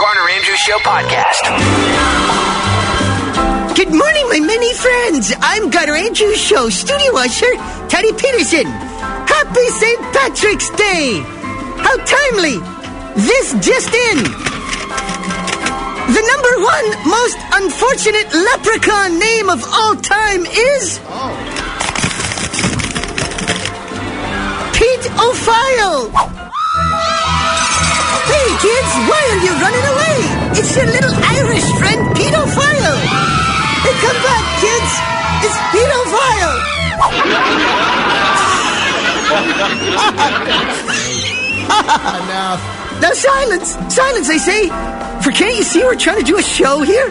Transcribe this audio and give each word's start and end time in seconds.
Garner 0.00 0.28
Andrews 0.30 0.58
Show 0.60 0.78
podcast. 0.78 1.44
Good 3.76 3.92
morning, 3.92 4.28
my 4.30 4.40
many 4.40 4.72
friends. 4.72 5.30
I'm 5.42 5.68
Garner 5.68 5.94
Andrews 5.94 6.40
Show 6.40 6.70
studio 6.70 7.12
usher, 7.16 7.52
Teddy 7.92 8.14
Peterson. 8.14 8.64
Happy 8.64 9.66
St. 9.68 10.00
Patrick's 10.16 10.70
Day. 10.70 11.20
How 11.84 11.96
timely. 12.00 12.56
This 13.14 13.52
just 13.60 13.92
in. 13.92 14.24
The 16.16 16.22
number 16.32 16.54
one 16.64 16.86
most 17.04 17.38
unfortunate 17.60 18.32
leprechaun 18.32 19.18
name 19.18 19.50
of 19.50 19.62
all 19.70 19.96
time 19.96 20.46
is. 20.46 20.98
Oh. 21.12 21.36
Pete 24.72 25.10
O'File. 25.20 26.39
Hey, 28.30 28.48
kids, 28.58 28.90
why 29.08 29.20
are 29.30 29.40
you 29.44 29.52
running 29.60 29.86
away? 29.94 30.16
It's 30.58 30.74
your 30.76 30.86
little 30.86 31.14
Irish 31.38 31.66
friend, 31.78 32.00
Pete 32.16 32.34
O'File. 32.34 32.96
Hey, 33.84 33.94
come 34.02 34.18
back, 34.22 34.44
kids. 34.60 34.92
It's 35.46 35.58
Pete 35.72 35.92
O'File. 36.00 36.56
Now 43.00 43.12
silence, 43.12 43.76
silence, 43.94 44.28
I 44.28 44.36
say. 44.36 44.68
For 45.22 45.30
can't 45.30 45.56
you 45.56 45.62
see 45.62 45.82
we're 45.82 45.96
trying 45.96 46.18
to 46.18 46.24
do 46.24 46.36
a 46.36 46.42
show 46.42 46.82
here? 46.82 47.10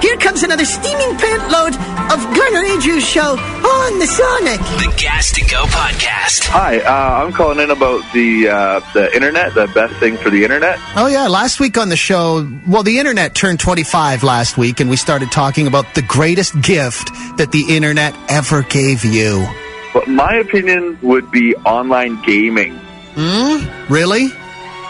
Here 0.00 0.16
comes 0.16 0.42
another 0.42 0.64
steaming 0.64 1.16
pant 1.18 1.50
load 1.50 1.74
of 2.10 2.24
Garner 2.34 2.64
Andrews 2.64 3.06
show 3.06 3.36
on 3.36 3.98
the 3.98 4.06
Sonic. 4.06 4.58
The 4.60 4.94
Gas 4.96 5.30
to 5.32 5.42
Go 5.42 5.64
podcast. 5.64 6.46
Hi, 6.48 6.78
uh, 6.80 7.24
I'm 7.24 7.32
calling 7.32 7.58
in 7.60 7.70
about 7.70 8.02
the 8.14 8.48
uh, 8.48 8.80
the 8.94 9.14
internet, 9.14 9.54
the 9.54 9.66
best 9.68 9.94
thing 9.96 10.16
for 10.16 10.30
the 10.30 10.42
internet. 10.42 10.78
Oh, 10.96 11.06
yeah. 11.06 11.28
Last 11.28 11.60
week 11.60 11.76
on 11.76 11.90
the 11.90 11.96
show, 11.96 12.50
well, 12.66 12.82
the 12.82 12.98
internet 12.98 13.34
turned 13.34 13.60
25 13.60 14.22
last 14.22 14.56
week, 14.56 14.80
and 14.80 14.88
we 14.88 14.96
started 14.96 15.30
talking 15.30 15.66
about 15.66 15.94
the 15.94 16.02
greatest 16.02 16.58
gift 16.62 17.08
that 17.36 17.52
the 17.52 17.64
internet 17.68 18.14
ever 18.30 18.62
gave 18.62 19.04
you. 19.04 19.46
But 19.92 20.08
my 20.08 20.34
opinion 20.36 20.98
would 21.02 21.30
be 21.30 21.54
online 21.56 22.22
gaming. 22.22 22.74
Hmm? 23.16 23.92
Really? 23.92 24.28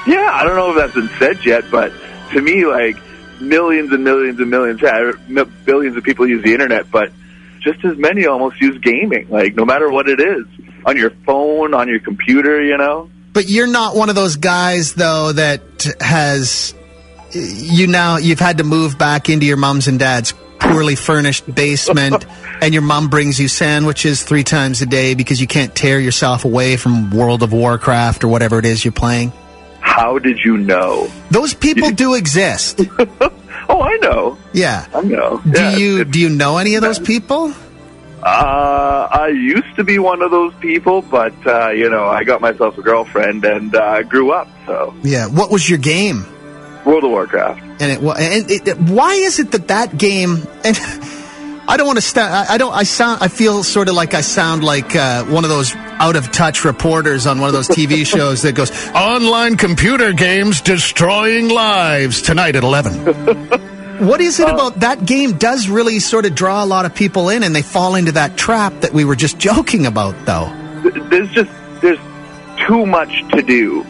Yeah, 0.06 0.30
I 0.32 0.44
don't 0.44 0.54
know 0.54 0.70
if 0.70 0.76
that's 0.76 0.94
been 0.94 1.10
said 1.18 1.44
yet, 1.44 1.64
but 1.70 1.92
to 2.32 2.40
me, 2.40 2.64
like 2.64 2.96
millions 3.40 3.92
and 3.92 4.04
millions 4.04 4.38
and 4.38 4.50
millions, 4.50 4.80
yeah, 4.82 4.98
er, 4.98 5.44
billions 5.64 5.96
of 5.96 6.04
people 6.04 6.26
use 6.26 6.42
the 6.42 6.52
internet, 6.52 6.90
but 6.90 7.12
just 7.60 7.84
as 7.84 7.96
many 7.96 8.26
almost 8.26 8.60
use 8.60 8.78
gaming. 8.78 9.28
Like 9.28 9.54
no 9.54 9.64
matter 9.64 9.90
what 9.90 10.08
it 10.08 10.20
is, 10.20 10.46
on 10.84 10.96
your 10.96 11.10
phone, 11.10 11.74
on 11.74 11.88
your 11.88 12.00
computer, 12.00 12.62
you 12.62 12.76
know. 12.76 13.10
But 13.32 13.48
you're 13.48 13.66
not 13.66 13.94
one 13.94 14.08
of 14.08 14.14
those 14.14 14.36
guys, 14.36 14.94
though, 14.94 15.32
that 15.32 15.62
has 16.00 16.74
you 17.32 17.86
now 17.86 18.16
you've 18.16 18.40
had 18.40 18.58
to 18.58 18.64
move 18.64 18.98
back 18.98 19.28
into 19.28 19.44
your 19.44 19.58
mom's 19.58 19.86
and 19.86 19.98
dad's 19.98 20.32
poorly 20.58 20.96
furnished 20.96 21.52
basement, 21.52 22.26
and 22.62 22.72
your 22.72 22.82
mom 22.82 23.08
brings 23.08 23.38
you 23.38 23.48
sandwiches 23.48 24.22
three 24.22 24.44
times 24.44 24.82
a 24.82 24.86
day 24.86 25.14
because 25.14 25.40
you 25.40 25.46
can't 25.46 25.74
tear 25.74 26.00
yourself 26.00 26.44
away 26.44 26.76
from 26.76 27.10
World 27.10 27.42
of 27.42 27.52
Warcraft 27.52 28.24
or 28.24 28.28
whatever 28.28 28.58
it 28.58 28.64
is 28.64 28.84
you're 28.84 28.92
playing. 28.92 29.32
How 29.98 30.18
did 30.18 30.38
you 30.44 30.56
know? 30.56 31.10
Those 31.30 31.52
people 31.54 31.90
do 31.90 32.14
exist. 32.14 32.80
Oh, 33.70 33.82
I 33.82 33.96
know. 34.00 34.38
Yeah. 34.54 34.86
I 34.94 35.02
know. 35.02 35.42
Do 35.44 35.60
Yeah, 35.60 35.76
you 35.76 36.04
do 36.06 36.18
you 36.18 36.30
know 36.30 36.56
any 36.56 36.76
of 36.76 36.80
those 36.80 36.98
people? 36.98 37.52
Uh, 38.22 39.08
I 39.12 39.28
used 39.28 39.76
to 39.76 39.84
be 39.84 39.98
one 39.98 40.22
of 40.22 40.30
those 40.30 40.54
people, 40.54 41.02
but 41.02 41.34
uh, 41.46 41.68
you 41.70 41.90
know, 41.90 42.06
I 42.06 42.24
got 42.24 42.40
myself 42.40 42.78
a 42.78 42.82
girlfriend 42.82 43.44
and 43.44 43.74
uh, 43.74 44.02
grew 44.04 44.32
up. 44.32 44.48
So, 44.66 44.94
Yeah. 45.02 45.26
What 45.28 45.50
was 45.50 45.68
your 45.68 45.78
game? 45.78 46.24
World 46.86 47.04
of 47.04 47.10
Warcraft. 47.10 47.60
And 47.82 47.92
it 47.92 47.98
and 48.00 48.50
it, 48.50 48.68
it- 48.68 48.78
why 48.78 49.12
is 49.12 49.38
it 49.38 49.50
that 49.52 49.68
that 49.68 49.98
game 49.98 50.46
and 50.64 50.74
I 51.68 51.76
don't 51.76 51.86
want 51.86 51.98
to 51.98 52.02
sta 52.02 52.46
I 52.48 52.56
don't 52.56 52.72
I 52.72 52.84
sound 52.84 53.22
I 53.22 53.28
feel 53.28 53.62
sort 53.62 53.90
of 53.90 53.94
like 53.94 54.14
I 54.14 54.22
sound 54.22 54.64
like 54.64 54.96
uh, 54.96 55.24
one 55.24 55.44
of 55.44 55.50
those 55.50 55.76
out 55.76 56.16
of 56.16 56.32
touch 56.32 56.64
reporters 56.64 57.26
on 57.26 57.40
one 57.40 57.48
of 57.48 57.52
those 57.52 57.68
TV 57.68 58.06
shows 58.16 58.40
that 58.42 58.54
goes 58.54 58.70
online 58.92 59.58
computer 59.58 60.14
games 60.14 60.62
destroying 60.62 61.50
lives 61.50 62.22
tonight 62.22 62.56
at 62.56 62.64
11. 62.64 64.06
What 64.06 64.22
is 64.22 64.40
it 64.40 64.48
about 64.48 64.80
that 64.80 65.04
game 65.04 65.32
does 65.36 65.68
really 65.68 65.98
sort 65.98 66.24
of 66.24 66.34
draw 66.34 66.64
a 66.64 66.66
lot 66.66 66.86
of 66.86 66.94
people 66.94 67.28
in 67.28 67.42
and 67.42 67.54
they 67.54 67.62
fall 67.62 67.96
into 67.96 68.12
that 68.12 68.38
trap 68.38 68.72
that 68.80 68.94
we 68.94 69.04
were 69.04 69.16
just 69.16 69.38
joking 69.48 69.84
about 69.84 70.14
though. 70.24 70.50
There's 71.10 71.30
just 71.32 71.50
there's 71.82 71.98
too 72.66 72.86
much 72.86 73.28
to 73.32 73.42
do. 73.42 73.84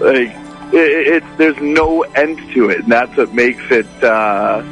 Like 0.00 0.34
it, 0.72 1.22
it's 1.22 1.26
there's 1.36 1.60
no 1.60 2.02
end 2.02 2.38
to 2.54 2.70
it, 2.70 2.80
and 2.80 2.92
that's 2.92 3.16
what 3.16 3.32
makes 3.34 3.62
it 3.70 3.86
uh, 4.02 4.62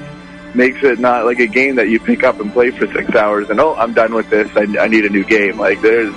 makes 0.59 0.83
it 0.83 0.99
not 0.99 1.25
like 1.25 1.39
a 1.39 1.47
game 1.47 1.77
that 1.77 1.89
you 1.89 1.99
pick 1.99 2.23
up 2.25 2.39
and 2.41 2.53
play 2.53 2.71
for 2.71 2.87
six 2.93 3.15
hours 3.15 3.49
and 3.49 3.59
oh 3.61 3.75
I'm 3.77 3.95
done 3.95 4.13
with 4.13 4.29
this. 4.29 4.51
I, 4.57 4.67
I 4.85 4.89
need 4.89 5.05
a 5.07 5.09
new 5.09 5.25
game. 5.25 5.57
Like 5.59 5.81
there's 5.81 6.15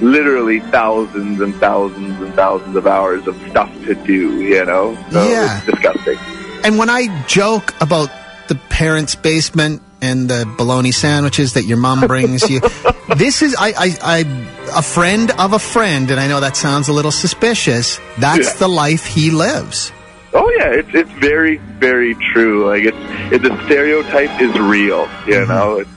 literally 0.00 0.60
thousands 0.60 1.40
and 1.40 1.54
thousands 1.56 2.20
and 2.20 2.32
thousands 2.34 2.76
of 2.76 2.86
hours 2.86 3.26
of 3.26 3.34
stuff 3.50 3.72
to 3.86 3.94
do. 3.94 4.40
You 4.42 4.64
know, 4.64 4.96
so 5.10 5.28
Yeah. 5.28 5.56
it's 5.58 5.66
disgusting. 5.66 6.18
And 6.64 6.78
when 6.78 6.90
I 6.90 7.02
joke 7.26 7.74
about 7.80 8.10
the 8.48 8.54
parents' 8.68 9.14
basement 9.14 9.82
and 10.00 10.28
the 10.28 10.44
bologna 10.56 10.92
sandwiches 10.92 11.54
that 11.54 11.64
your 11.64 11.76
mom 11.78 12.06
brings 12.06 12.48
you, 12.48 12.60
this 13.16 13.42
is 13.42 13.56
I, 13.58 13.68
I 13.86 13.88
I 14.02 14.18
a 14.78 14.82
friend 14.82 15.30
of 15.38 15.52
a 15.54 15.58
friend, 15.58 16.10
and 16.10 16.20
I 16.20 16.28
know 16.28 16.40
that 16.40 16.56
sounds 16.56 16.88
a 16.88 16.92
little 16.92 17.10
suspicious. 17.12 17.98
That's 18.18 18.52
Yeah. 18.52 18.58
the 18.58 18.68
life 18.68 19.06
he 19.06 19.30
lives. 19.30 19.92
Oh 20.40 20.48
yeah, 20.56 20.70
it's 20.70 20.94
it's 20.94 21.10
very 21.18 21.56
very 21.56 22.14
true. 22.14 22.68
Like 22.68 22.84
it's 22.84 23.32
it, 23.32 23.42
the 23.42 23.64
stereotype 23.66 24.40
is 24.40 24.56
real. 24.56 25.00
You 25.26 25.34
mm-hmm. 25.34 25.50
know, 25.50 25.78
it's 25.78 25.90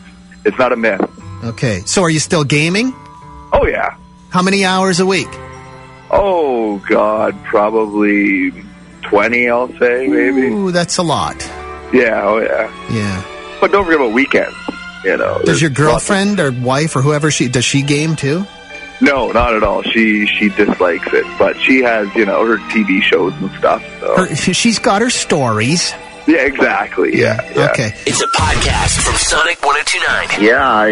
it's 0.45 0.57
not 0.57 0.73
a 0.73 0.75
myth. 0.75 0.99
Okay, 1.43 1.83
so 1.85 2.01
are 2.01 2.09
you 2.09 2.19
still 2.19 2.43
gaming? 2.43 2.91
Oh 3.53 3.67
yeah. 3.67 3.95
How 4.29 4.41
many 4.41 4.65
hours 4.65 4.99
a 4.99 5.05
week? 5.05 5.27
Oh 6.09 6.81
God, 6.89 7.35
probably 7.43 8.51
twenty. 9.03 9.47
I'll 9.47 9.71
say 9.77 10.07
maybe. 10.07 10.47
Ooh, 10.47 10.71
that's 10.71 10.97
a 10.97 11.03
lot. 11.03 11.39
Yeah. 11.93 12.21
Oh 12.23 12.39
yeah. 12.39 12.71
Yeah. 12.91 13.57
But 13.61 13.71
don't 13.71 13.85
forget 13.85 14.01
about 14.01 14.13
weekends. 14.13 14.57
You 15.03 15.17
know. 15.17 15.39
Does 15.43 15.61
your 15.61 15.69
of- 15.69 15.77
girlfriend 15.77 16.39
or 16.39 16.51
wife 16.51 16.95
or 16.95 17.03
whoever 17.03 17.29
she 17.29 17.47
does 17.47 17.65
she 17.65 17.83
game 17.83 18.15
too? 18.15 18.43
No, 19.01 19.31
not 19.31 19.55
at 19.55 19.63
all. 19.63 19.81
She 19.81 20.25
she 20.27 20.49
dislikes 20.49 21.07
it, 21.13 21.25
but 21.39 21.59
she 21.59 21.81
has 21.81 22.13
you 22.15 22.25
know 22.25 22.45
her 22.45 22.57
TV 22.69 23.01
shows 23.01 23.33
and 23.41 23.49
stuff. 23.57 23.83
So 23.99 24.15
Her, 24.15 24.35
she's 24.35 24.77
got 24.79 25.01
her 25.01 25.09
stories. 25.09 25.91
yeah, 26.27 26.41
exactly. 26.45 27.19
Yeah. 27.19 27.41
yeah. 27.55 27.69
Okay. 27.71 27.91
It's 28.05 28.21
a 28.21 28.27
podcast 28.27 29.01
from 29.01 29.15
Sonic 29.15 29.59
1029. 29.63 30.43
Yeah, 30.45 30.69
I, 30.69 30.91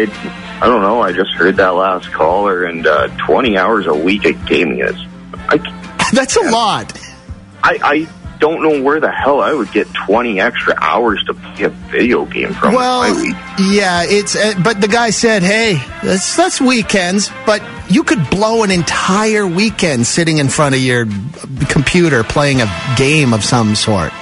I 0.60 0.66
don't 0.66 0.82
know. 0.82 1.00
I 1.00 1.12
just 1.12 1.32
heard 1.34 1.56
that 1.56 1.68
last 1.74 2.10
caller, 2.12 2.64
and 2.64 2.84
uh, 2.86 3.08
20 3.26 3.56
hours 3.56 3.86
a 3.86 3.94
week 3.94 4.24
of 4.24 4.44
gaming 4.46 4.80
is. 4.80 4.96
I, 5.48 5.58
That's 6.12 6.36
a 6.36 6.50
lot. 6.50 6.92
I, 7.62 7.78
I 7.82 8.08
don't 8.40 8.62
know 8.62 8.82
where 8.82 8.98
the 8.98 9.10
hell 9.10 9.40
I 9.40 9.52
would 9.52 9.70
get 9.70 9.86
20 9.92 10.40
extra 10.40 10.74
hours 10.80 11.22
to 11.24 11.34
play 11.34 11.64
a 11.64 11.68
video 11.68 12.24
game 12.24 12.52
from 12.54 12.74
Well, 12.74 13.14
yeah, 13.58 14.02
it's. 14.04 14.34
Uh, 14.34 14.54
but 14.64 14.80
the 14.80 14.88
guy 14.88 15.10
said, 15.10 15.42
"Hey, 15.42 15.74
that's 16.02 16.36
that's 16.36 16.60
weekends, 16.60 17.30
but 17.46 17.62
you 17.88 18.02
could 18.02 18.28
blow 18.30 18.62
an 18.62 18.70
entire 18.70 19.46
weekend 19.46 20.06
sitting 20.06 20.38
in 20.38 20.48
front 20.48 20.74
of 20.74 20.80
your 20.80 21.06
computer 21.68 22.24
playing 22.24 22.60
a 22.62 22.94
game 22.96 23.32
of 23.32 23.44
some 23.44 23.74
sort." 23.74 24.12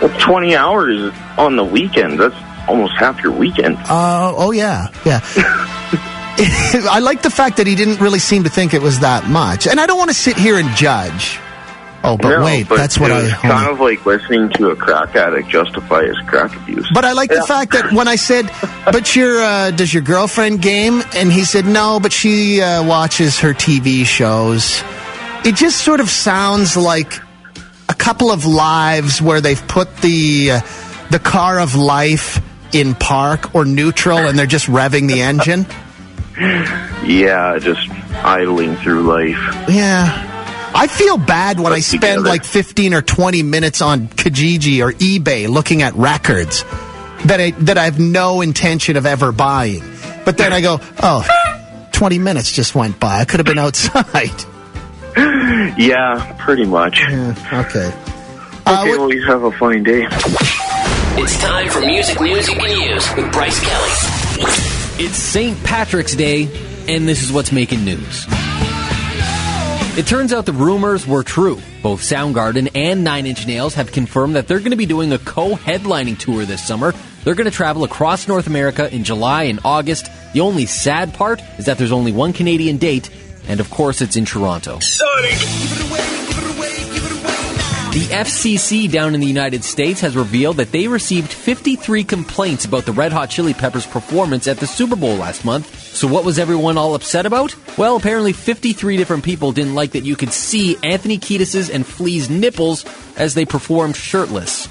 Well, 0.00 0.18
20 0.18 0.56
hours 0.56 1.14
on 1.38 1.54
the 1.54 1.64
weekend, 1.64 2.18
that's 2.18 2.34
almost 2.68 2.94
half 2.98 3.22
your 3.22 3.32
weekend. 3.32 3.76
Uh, 3.78 4.34
oh 4.36 4.50
yeah, 4.50 4.88
yeah. 5.06 5.20
I 6.38 7.00
like 7.00 7.22
the 7.22 7.30
fact 7.30 7.58
that 7.58 7.66
he 7.66 7.74
didn't 7.74 8.00
really 8.00 8.18
seem 8.18 8.44
to 8.44 8.50
think 8.50 8.74
it 8.74 8.82
was 8.82 9.00
that 9.00 9.28
much, 9.28 9.68
and 9.68 9.78
I 9.78 9.86
don't 9.86 9.98
want 9.98 10.10
to 10.10 10.16
sit 10.16 10.36
here 10.36 10.58
and 10.58 10.68
judge. 10.74 11.38
Oh, 12.04 12.16
but 12.16 12.30
No, 12.30 12.44
wait, 12.44 12.68
but 12.68 12.76
that's 12.76 12.98
what 12.98 13.12
I. 13.12 13.30
kind 13.30 13.70
of 13.70 13.78
like 13.78 14.04
listening 14.04 14.48
to 14.50 14.70
a 14.70 14.76
crack 14.76 15.14
addict 15.14 15.48
justify 15.48 16.04
his 16.04 16.18
crack 16.26 16.54
abuse. 16.56 16.90
But 16.92 17.04
I 17.04 17.12
like 17.12 17.30
the 17.30 17.42
fact 17.42 17.72
that 17.72 17.92
when 17.92 18.08
I 18.08 18.16
said, 18.16 18.50
"But 18.84 19.14
your 19.14 19.40
uh, 19.40 19.70
does 19.70 19.94
your 19.94 20.02
girlfriend 20.02 20.60
game?" 20.62 21.02
and 21.14 21.30
he 21.30 21.44
said, 21.44 21.64
"No, 21.64 22.00
but 22.00 22.12
she 22.12 22.60
uh, 22.60 22.82
watches 22.84 23.38
her 23.40 23.54
TV 23.54 24.04
shows." 24.04 24.82
It 25.44 25.54
just 25.54 25.82
sort 25.84 26.00
of 26.00 26.10
sounds 26.10 26.76
like 26.76 27.20
a 27.88 27.94
couple 27.94 28.30
of 28.30 28.46
lives 28.46 29.22
where 29.22 29.40
they've 29.40 29.66
put 29.68 29.96
the 29.98 30.52
uh, 30.52 30.60
the 31.10 31.20
car 31.20 31.60
of 31.60 31.76
life 31.76 32.40
in 32.74 32.94
park 32.94 33.54
or 33.54 33.64
neutral, 33.64 34.18
and 34.18 34.36
they're 34.36 34.46
just 34.46 34.66
revving 34.66 35.06
the 35.06 35.20
engine. 35.22 35.66
yeah, 37.06 37.58
just 37.60 37.88
idling 38.24 38.74
through 38.76 39.02
life. 39.02 39.68
Yeah. 39.68 40.30
I 40.74 40.86
feel 40.86 41.18
bad 41.18 41.60
when 41.60 41.72
I 41.72 41.80
spend 41.80 42.02
together. 42.02 42.20
like 42.28 42.44
15 42.44 42.94
or 42.94 43.02
20 43.02 43.42
minutes 43.42 43.82
on 43.82 44.08
Kijiji 44.08 44.84
or 44.84 44.92
eBay 44.92 45.48
looking 45.48 45.82
at 45.82 45.94
records 45.94 46.64
that 47.26 47.38
I, 47.40 47.50
that 47.60 47.78
I 47.78 47.84
have 47.84 48.00
no 48.00 48.40
intention 48.40 48.96
of 48.96 49.06
ever 49.06 49.32
buying. 49.32 49.82
But 50.24 50.38
then 50.38 50.52
I 50.52 50.60
go, 50.60 50.80
oh, 51.02 51.26
20 51.92 52.18
minutes 52.18 52.52
just 52.52 52.74
went 52.74 52.98
by. 52.98 53.20
I 53.20 53.24
could 53.24 53.38
have 53.40 53.46
been 53.46 53.58
outside. 53.60 54.30
Yeah, 55.78 56.36
pretty 56.40 56.64
much. 56.64 57.00
Yeah, 57.00 57.64
okay. 57.68 57.90
Uh, 58.64 58.78
Okay, 58.80 58.90
what- 58.90 58.98
well, 59.00 59.12
you 59.12 59.26
have 59.26 59.42
a 59.42 59.50
fine 59.52 59.82
day. 59.82 60.06
It's 61.14 61.38
time 61.40 61.68
for 61.68 61.80
music 61.80 62.20
news 62.20 62.48
you 62.48 62.54
can 62.54 62.90
use 62.90 63.14
with 63.14 63.30
Bryce 63.32 63.60
Kelly. 63.60 63.90
It's 65.04 65.16
St. 65.16 65.62
Patrick's 65.64 66.14
Day, 66.14 66.44
and 66.88 67.06
this 67.06 67.22
is 67.22 67.32
what's 67.32 67.52
making 67.52 67.84
news. 67.84 68.24
It 69.94 70.06
turns 70.06 70.32
out 70.32 70.46
the 70.46 70.54
rumors 70.54 71.06
were 71.06 71.22
true. 71.22 71.60
Both 71.82 72.00
Soundgarden 72.00 72.70
and 72.74 73.04
Nine 73.04 73.26
Inch 73.26 73.46
Nails 73.46 73.74
have 73.74 73.92
confirmed 73.92 74.36
that 74.36 74.48
they're 74.48 74.60
going 74.60 74.70
to 74.70 74.76
be 74.76 74.86
doing 74.86 75.12
a 75.12 75.18
co-headlining 75.18 76.18
tour 76.18 76.46
this 76.46 76.66
summer. 76.66 76.94
They're 77.24 77.34
going 77.34 77.44
to 77.44 77.54
travel 77.54 77.84
across 77.84 78.26
North 78.26 78.46
America 78.46 78.90
in 78.90 79.04
July 79.04 79.42
and 79.44 79.60
August. 79.66 80.08
The 80.32 80.40
only 80.40 80.64
sad 80.64 81.12
part 81.12 81.42
is 81.58 81.66
that 81.66 81.76
there's 81.76 81.92
only 81.92 82.10
one 82.10 82.32
Canadian 82.32 82.78
date, 82.78 83.10
and 83.48 83.60
of 83.60 83.68
course 83.68 84.00
it's 84.00 84.16
in 84.16 84.24
Toronto. 84.24 84.78
The 87.92 88.06
FCC 88.06 88.90
down 88.90 89.14
in 89.14 89.20
the 89.20 89.26
United 89.26 89.62
States 89.64 90.00
has 90.00 90.16
revealed 90.16 90.56
that 90.56 90.72
they 90.72 90.88
received 90.88 91.30
53 91.30 92.04
complaints 92.04 92.64
about 92.64 92.86
the 92.86 92.92
Red 92.92 93.12
Hot 93.12 93.28
Chili 93.28 93.52
Peppers 93.52 93.84
performance 93.84 94.48
at 94.48 94.56
the 94.56 94.66
Super 94.66 94.96
Bowl 94.96 95.16
last 95.16 95.44
month. 95.44 95.78
So 95.78 96.08
what 96.08 96.24
was 96.24 96.38
everyone 96.38 96.78
all 96.78 96.94
upset 96.94 97.26
about? 97.26 97.54
Well, 97.76 97.96
apparently 97.96 98.32
53 98.32 98.96
different 98.96 99.24
people 99.24 99.52
didn't 99.52 99.74
like 99.74 99.90
that 99.90 100.04
you 100.04 100.16
could 100.16 100.32
see 100.32 100.78
Anthony 100.82 101.18
Kiedis's 101.18 101.68
and 101.68 101.86
Flea's 101.86 102.30
nipples 102.30 102.86
as 103.18 103.34
they 103.34 103.44
performed 103.44 103.94
shirtless. 103.94 104.66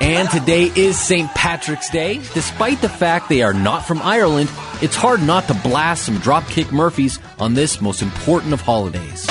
And 0.00 0.28
today 0.30 0.64
is 0.74 0.98
St. 0.98 1.30
Patrick's 1.30 1.90
Day. 1.90 2.14
Despite 2.34 2.80
the 2.80 2.88
fact 2.88 3.28
they 3.28 3.42
are 3.42 3.54
not 3.54 3.86
from 3.86 4.02
Ireland, 4.02 4.50
it's 4.80 4.96
hard 4.96 5.22
not 5.22 5.46
to 5.46 5.54
blast 5.54 6.06
some 6.06 6.16
Dropkick 6.16 6.72
Murphys 6.72 7.20
on 7.38 7.54
this 7.54 7.80
most 7.80 8.02
important 8.02 8.52
of 8.52 8.60
holidays. 8.60 9.28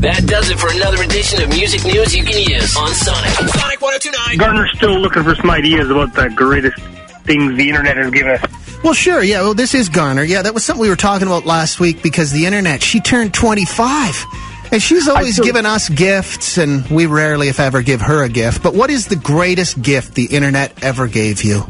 That 0.00 0.24
does 0.26 0.50
it 0.50 0.58
for 0.58 0.70
another 0.70 1.02
edition 1.02 1.42
of 1.42 1.48
music 1.48 1.84
news 1.84 2.14
you 2.14 2.22
can 2.22 2.38
use 2.38 2.76
on 2.76 2.88
Sonic. 2.88 3.30
Sonic 3.30 3.80
1029. 3.80 4.36
Garner's 4.38 4.70
still 4.76 4.98
looking 4.98 5.24
for 5.24 5.34
some 5.34 5.50
ideas 5.50 5.90
about 5.90 6.12
the 6.14 6.28
greatest 6.30 6.78
things 7.24 7.56
the 7.56 7.68
internet 7.68 7.96
has 7.96 8.10
given 8.10 8.32
us. 8.32 8.44
Well, 8.84 8.94
sure. 8.94 9.22
Yeah. 9.22 9.40
Well, 9.42 9.54
this 9.54 9.74
is 9.74 9.88
Garner. 9.88 10.22
Yeah, 10.22 10.42
that 10.42 10.54
was 10.54 10.64
something 10.64 10.82
we 10.82 10.88
were 10.88 10.96
talking 10.96 11.26
about 11.26 11.46
last 11.46 11.80
week 11.80 12.02
because 12.02 12.30
the 12.30 12.46
internet. 12.46 12.82
She 12.82 13.00
turned 13.00 13.32
25. 13.34 14.24
And 14.70 14.82
she's 14.82 15.08
always 15.08 15.36
feel- 15.36 15.46
given 15.46 15.64
us 15.64 15.88
gifts, 15.88 16.58
and 16.58 16.86
we 16.90 17.06
rarely, 17.06 17.48
if 17.48 17.58
ever, 17.58 17.80
give 17.80 18.02
her 18.02 18.22
a 18.22 18.28
gift. 18.28 18.62
But 18.62 18.74
what 18.74 18.90
is 18.90 19.06
the 19.06 19.16
greatest 19.16 19.80
gift 19.80 20.14
the 20.14 20.26
internet 20.26 20.74
ever 20.82 21.06
gave 21.08 21.42
you? 21.42 21.66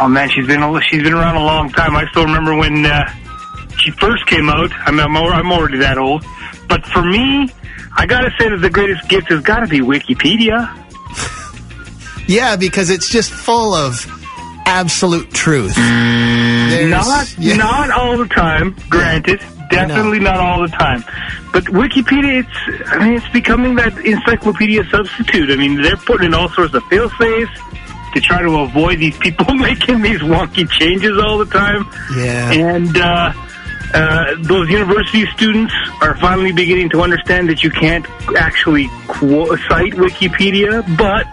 Oh 0.00 0.08
man, 0.08 0.30
she's 0.30 0.46
been 0.46 0.62
she's 0.88 1.02
been 1.02 1.12
around 1.12 1.36
a 1.36 1.44
long 1.44 1.70
time. 1.70 1.94
I 1.94 2.06
still 2.08 2.24
remember 2.24 2.56
when 2.56 2.86
uh, 2.86 3.04
she 3.88 3.96
first 3.98 4.26
came 4.26 4.48
out. 4.50 4.70
I 4.86 4.90
mean, 4.90 5.00
I'm, 5.00 5.16
al- 5.16 5.32
I'm 5.32 5.50
already 5.50 5.78
that 5.78 5.96
old, 5.98 6.24
but 6.68 6.84
for 6.86 7.02
me, 7.02 7.48
I 7.96 8.06
gotta 8.06 8.30
say 8.38 8.48
that 8.48 8.58
the 8.60 8.70
greatest 8.70 9.08
gift 9.08 9.28
has 9.30 9.40
got 9.42 9.60
to 9.60 9.66
be 9.66 9.80
Wikipedia. 9.80 10.74
Yeah, 12.30 12.56
because 12.56 12.90
it's 12.90 13.08
just 13.08 13.30
full 13.30 13.72
of 13.72 14.04
absolute 14.66 15.30
truth. 15.30 15.74
There's- 15.76 16.90
Not 16.90 17.34
yeah. 17.38 17.56
not 17.56 17.90
all 17.90 18.18
the 18.18 18.26
time, 18.28 18.76
granted. 18.90 19.40
Definitely 19.70 20.18
not 20.18 20.36
all 20.38 20.60
the 20.60 20.68
time. 20.68 21.02
But 21.54 21.64
Wikipedia, 21.64 22.44
it's 22.44 22.88
I 22.92 22.98
mean, 22.98 23.14
it's 23.16 23.28
becoming 23.30 23.76
that 23.76 23.96
encyclopedia 24.04 24.84
substitute. 24.90 25.50
I 25.50 25.56
mean, 25.56 25.80
they're 25.80 25.96
putting 25.96 26.26
in 26.26 26.34
all 26.34 26.50
sorts 26.50 26.74
of 26.74 26.84
fail 26.84 27.08
safes 27.18 27.50
to 28.12 28.20
try 28.20 28.42
to 28.42 28.58
avoid 28.60 28.98
these 28.98 29.16
people 29.16 29.54
making 29.54 30.02
these 30.02 30.20
wonky 30.20 30.68
changes 30.68 31.16
all 31.16 31.38
the 31.38 31.46
time. 31.46 31.88
Yeah. 32.14 32.52
And 32.52 32.94
uh, 32.94 33.32
uh, 33.94 34.34
those 34.40 34.68
university 34.68 35.26
students 35.34 35.72
are 36.00 36.16
finally 36.16 36.52
beginning 36.52 36.88
to 36.90 37.00
understand 37.00 37.48
that 37.48 37.62
you 37.62 37.70
can't 37.70 38.06
actually 38.36 38.86
cite 39.68 39.94
Wikipedia, 39.94 40.84
but 40.96 41.26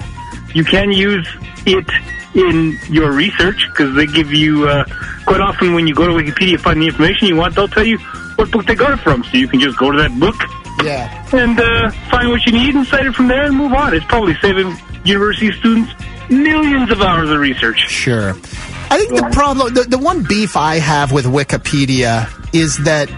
you 0.55 0.63
can 0.63 0.91
use 0.91 1.27
it 1.65 1.87
in 2.33 2.77
your 2.89 3.11
research 3.11 3.65
because 3.69 3.95
they 3.95 4.05
give 4.05 4.31
you 4.33 4.67
uh, 4.67 4.83
quite 5.25 5.41
often 5.41 5.73
when 5.73 5.87
you 5.87 5.95
go 5.95 6.05
to 6.07 6.13
Wikipedia 6.13 6.59
find 6.59 6.81
the 6.81 6.87
information 6.87 7.27
you 7.27 7.35
want, 7.35 7.55
they'll 7.55 7.67
tell 7.67 7.85
you 7.85 7.97
what 8.37 8.51
book 8.51 8.65
they 8.65 8.75
got 8.75 8.91
it 8.93 8.99
from, 9.01 9.23
so 9.23 9.37
you 9.37 9.47
can 9.47 9.59
just 9.59 9.77
go 9.77 9.91
to 9.91 9.97
that 9.97 10.17
book 10.19 10.35
Yeah. 10.83 11.07
and 11.33 11.57
uh, 11.59 11.91
find 12.11 12.29
what 12.29 12.45
you 12.45 12.51
need 12.51 12.75
and 12.75 12.85
cite 12.87 13.05
it 13.05 13.15
from 13.15 13.27
there 13.27 13.45
and 13.45 13.55
move 13.55 13.73
on. 13.73 13.93
It's 13.93 14.05
probably 14.05 14.35
saving 14.41 14.75
university 15.05 15.51
students 15.53 15.91
millions 16.29 16.89
of 16.91 17.01
hours 17.01 17.29
of 17.29 17.39
research. 17.39 17.79
Sure. 17.87 18.33
I 18.91 18.97
think 18.97 19.15
the 19.15 19.29
problem, 19.31 19.73
the, 19.73 19.83
the 19.83 19.97
one 19.97 20.23
beef 20.23 20.55
I 20.55 20.75
have 20.75 21.11
with 21.11 21.25
Wikipedia 21.25 22.29
is 22.53 22.77
that 22.85 23.09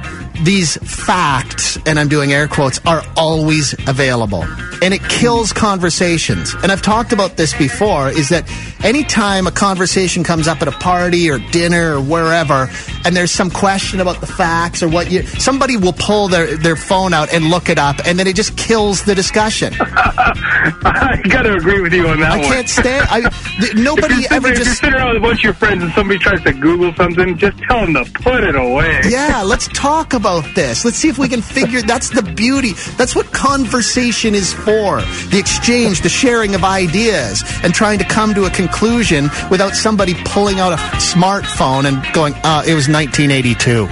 these 0.44 0.78
facts, 0.78 1.78
and 1.86 2.00
I'm 2.00 2.08
doing 2.08 2.34
air 2.34 2.48
quotes, 2.48 2.80
are 2.86 3.04
always 3.16 3.74
available. 3.88 4.44
And 4.82 4.94
it 4.94 5.02
kills 5.04 5.52
conversations. 5.54 6.54
And 6.62 6.72
I've 6.72 6.82
talked 6.82 7.12
about 7.12 7.36
this 7.38 7.54
before, 7.58 8.10
is 8.10 8.30
that 8.30 8.48
anytime 8.84 9.48
a 9.48 9.52
conversation 9.52 10.24
comes 10.24 10.48
up 10.48 10.62
at 10.62 10.68
a 10.68 10.72
party 10.72 11.32
or 11.32 11.40
dinner 11.40 11.96
or 11.96 12.02
wherever, 12.02 12.70
and 13.06 13.16
there's 13.16 13.32
some 13.32 13.50
question 13.50 14.00
about 14.00 14.22
the 14.22 14.28
facts 14.28 14.84
or 14.84 14.90
what 14.90 15.10
you, 15.12 15.24
somebody 15.24 15.78
will 15.78 15.94
pull 15.94 16.28
their, 16.28 16.56
their 16.58 16.76
phone 16.76 17.14
out 17.14 17.34
and 17.34 17.46
look 17.50 17.70
it 17.70 17.80
up, 17.80 17.96
and 18.06 18.20
then 18.20 18.28
it 18.28 18.36
just 18.36 18.56
kills 18.58 19.04
the 19.04 19.16
discussion. 19.16 19.74
I 19.80 21.22
got 21.30 21.44
to 21.44 21.54
agree 21.54 21.82
with 21.82 21.94
you 21.94 22.08
on 22.08 22.20
that 22.20 22.32
I 22.34 22.38
one. 22.38 22.48
can't 22.48 22.70
stand, 22.70 23.08
I, 23.10 23.22
th- 23.22 23.76
nobody 23.76 24.14
if 24.16 24.22
you're, 24.22 24.34
ever 24.34 24.48
if 24.50 24.58
you're 24.58 24.66
just 24.66 24.80
sitting 24.80 24.96
around 24.96 25.10
with 25.10 25.18
a 25.18 25.22
bunch 25.22 25.40
of 25.40 25.44
your 25.44 25.54
friends 25.54 25.84
and 25.84 25.92
somebody 25.94 26.20
tries 26.20 26.44
to 26.44 26.54
Google 26.54 26.94
something, 26.94 27.38
just 27.38 27.58
tell 27.64 27.82
them 27.86 27.94
to 27.94 28.12
put 28.22 28.44
it 28.44 28.56
away. 28.56 29.02
Yeah, 29.10 29.42
let's 29.44 29.68
talk 29.70 30.14
about 30.14 30.27
this. 30.56 30.84
Let's 30.86 30.98
see 30.98 31.08
if 31.10 31.18
we 31.18 31.28
can 31.30 31.42
figure. 31.42 31.82
That's 31.82 32.10
the 32.10 32.22
beauty. 32.22 32.74
That's 32.98 33.16
what 33.16 33.32
conversation 33.32 34.36
is 34.36 34.54
for. 34.54 35.02
The 35.32 35.38
exchange, 35.40 36.02
the 36.02 36.10
sharing 36.10 36.54
of 36.56 36.64
ideas, 36.64 37.44
and 37.64 37.74
trying 37.74 38.00
to 38.00 38.06
come 38.06 38.34
to 38.34 38.46
a 38.46 38.50
conclusion 38.50 39.30
without 39.50 39.74
somebody 39.74 40.14
pulling 40.26 40.60
out 40.60 40.74
a 40.74 40.78
smartphone 40.98 41.86
and 41.86 42.02
going, 42.14 42.34
"Oh, 42.44 42.62
it 42.68 42.74
was 42.76 42.88
1982." 42.90 43.88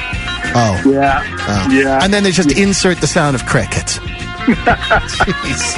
Oh, 0.58 0.82
Yeah. 0.86 1.24
oh. 1.48 1.68
Yeah. 1.72 2.00
And 2.04 2.14
then 2.14 2.24
they 2.24 2.32
just 2.32 2.52
insert 2.52 3.00
the 3.02 3.08
sound 3.08 3.36
of 3.36 3.46
crickets. 3.46 3.98
Jeez. 4.46 5.76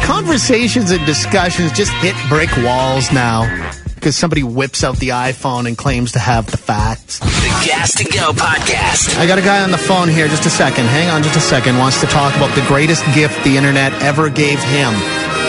Conversations 0.02 0.90
and 0.90 1.04
discussions 1.06 1.72
just 1.72 1.92
hit 1.94 2.14
brick 2.28 2.50
walls 2.64 3.10
now 3.12 3.42
because 4.00 4.16
somebody 4.16 4.42
whips 4.42 4.82
out 4.82 4.96
the 4.96 5.10
iPhone 5.10 5.68
and 5.68 5.76
claims 5.76 6.12
to 6.12 6.18
have 6.18 6.50
the 6.50 6.56
facts. 6.56 7.18
The 7.18 7.66
Gas 7.66 7.94
to 7.96 8.04
Go 8.04 8.32
podcast. 8.32 9.18
I 9.18 9.26
got 9.26 9.38
a 9.38 9.42
guy 9.42 9.62
on 9.62 9.70
the 9.70 9.78
phone 9.78 10.08
here. 10.08 10.26
Just 10.26 10.46
a 10.46 10.50
second. 10.50 10.86
Hang 10.86 11.10
on 11.10 11.22
just 11.22 11.36
a 11.36 11.40
second. 11.40 11.76
Wants 11.76 12.00
to 12.00 12.06
talk 12.06 12.34
about 12.34 12.54
the 12.54 12.62
greatest 12.66 13.04
gift 13.14 13.44
the 13.44 13.58
internet 13.58 13.92
ever 14.02 14.30
gave 14.30 14.58
him. 14.58 14.94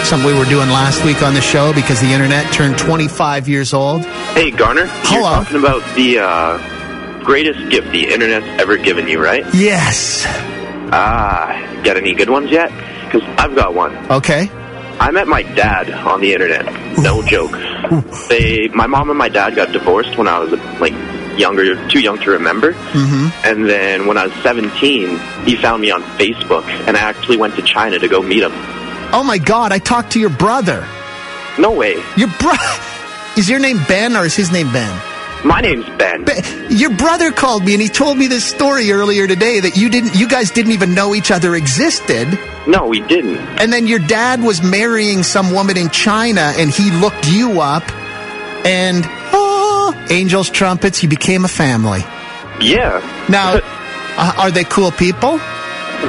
Something 0.03 0.27
we 0.27 0.38
were 0.38 0.46
doing 0.46 0.67
last 0.67 1.05
week 1.05 1.24
on 1.24 1.34
the 1.34 1.41
show 1.41 1.72
because 1.72 2.01
the 2.01 2.12
internet 2.12 2.51
turned 2.51 2.77
25 2.77 3.48
years 3.48 3.74
old. 3.74 4.03
Hey, 4.36 4.51
Garner. 4.51 4.88
Hello. 4.88 5.36
You're 5.36 5.43
talking 5.43 5.58
about 5.58 5.96
the 5.96 6.20
uh, 6.20 7.24
greatest 7.24 7.70
gift 7.70 7.89
the 7.91 8.12
internet's 8.12 8.48
ever 8.62 8.75
given 8.75 9.08
you, 9.08 9.24
right? 9.24 9.46
Yes. 9.53 10.25
Ah, 10.91 11.81
got 11.86 11.96
any 11.96 12.13
good 12.13 12.29
ones 12.29 12.51
yet? 12.51 12.70
Because 13.05 13.24
I've 13.38 13.55
got 13.55 13.74
one. 13.74 13.96
Okay. 14.12 14.50
I 15.01 15.10
met 15.10 15.27
my 15.27 15.41
dad 15.41 15.89
on 15.89 16.22
the 16.22 16.31
internet. 16.31 16.63
No 17.00 17.24
joke. 17.25 17.53
They, 18.29 18.67
my 18.67 18.86
mom 18.86 19.10
and 19.10 19.17
my 19.17 19.29
dad 19.29 19.55
got 19.55 19.72
divorced 19.72 20.15
when 20.15 20.27
I 20.27 20.38
was 20.38 20.51
like 20.79 20.93
younger, 21.39 21.75
too 21.89 22.00
young 22.00 22.20
to 22.20 22.29
remember. 22.29 22.74
Mm-hmm. 22.74 23.29
And 23.43 23.67
then 23.67 24.05
when 24.05 24.20
I 24.20 24.27
was 24.27 24.34
17, 24.43 25.20
he 25.43 25.55
found 25.55 25.81
me 25.81 25.89
on 25.89 26.03
Facebook, 26.20 26.65
and 26.88 26.96
I 26.96 27.00
actually 27.00 27.38
went 27.38 27.55
to 27.55 27.63
China 27.63 27.98
to 27.98 28.08
go 28.08 28.22
meet 28.22 28.43
him. 28.43 28.51
Oh 29.12 29.24
my 29.25 29.39
God! 29.39 29.72
I 29.72 29.79
talked 29.79 30.12
to 30.12 30.20
your 30.20 30.29
brother. 30.29 30.88
No 31.58 31.72
way. 31.72 31.96
Your 32.15 32.29
bro. 32.39 32.53
Is 33.38 33.50
your 33.50 33.60
name 33.60 33.79
Ben 33.88 34.15
or 34.15 34.25
is 34.25 34.36
his 34.36 34.51
name 34.51 34.72
Ben? 34.74 35.11
My 35.43 35.60
name's 35.60 35.86
Ben. 35.98 36.24
Be- 36.24 36.75
Your 36.75 36.91
brother 36.91 37.31
called 37.31 37.65
me 37.65 37.74
and 37.74 37.81
he 37.81 37.88
told 37.89 38.17
me 38.17 38.27
this 38.27 38.45
story 38.45 38.91
earlier 38.91 39.25
today 39.27 39.60
that 39.60 39.75
you 39.75 39.89
didn't, 39.89 40.15
you 40.15 40.27
guys 40.27 40.51
didn't 40.51 40.74
even 40.74 40.93
know 40.93 41.15
each 41.15 41.31
other 41.31 41.55
existed. 41.55 42.27
No, 42.67 42.86
we 42.88 43.01
didn't. 43.01 43.38
And 43.60 43.74
then 43.74 43.88
your 43.88 43.98
dad 44.00 44.43
was 44.43 44.62
marrying 44.62 45.24
some 45.24 45.51
woman 45.51 45.77
in 45.77 45.89
China 45.89 46.53
and 46.57 46.69
he 46.69 46.91
looked 46.91 47.27
you 47.27 47.60
up 47.62 47.83
and, 48.65 49.03
oh, 49.33 49.95
angels, 50.12 50.50
trumpets, 50.50 51.01
you 51.01 51.10
became 51.10 51.43
a 51.43 51.48
family. 51.50 52.01
Yeah. 52.60 53.00
Now, 53.27 53.60
uh, 54.17 54.33
are 54.38 54.51
they 54.51 54.63
cool 54.63 54.91
people? 54.91 55.39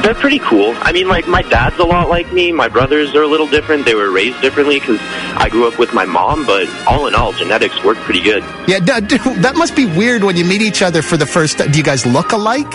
They're 0.01 0.15
pretty 0.15 0.39
cool. 0.39 0.75
I 0.81 0.93
mean, 0.93 1.07
like, 1.07 1.29
my 1.29 1.43
dad's 1.43 1.79
a 1.79 1.85
lot 1.85 2.09
like 2.09 2.33
me. 2.33 2.51
My 2.51 2.69
brothers 2.69 3.15
are 3.15 3.23
a 3.23 3.27
little 3.27 3.47
different. 3.47 3.85
They 3.85 3.95
were 3.95 4.11
raised 4.11 4.41
differently 4.41 4.81
because 4.81 4.99
I 5.37 5.49
grew 5.49 5.69
up 5.69 5.79
with 5.79 5.93
my 5.93 6.05
mom, 6.05 6.47
but 6.47 6.69
all 6.87 7.07
in 7.07 7.15
all, 7.15 7.33
genetics 7.33 7.85
work 7.85 7.99
pretty 7.99 8.23
good. 8.23 8.43
Yeah, 8.67 8.81
that 8.81 9.53
must 9.57 9.77
be 9.77 9.85
weird 9.87 10.25
when 10.25 10.37
you 10.37 10.45
meet 10.45 10.63
each 10.63 10.83
other 10.83 11.03
for 11.03 11.17
the 11.17 11.27
first 11.27 11.59
time. 11.59 11.71
Do 11.71 11.79
you 11.79 11.85
guys 11.85 12.07
look 12.07 12.33
alike? 12.33 12.73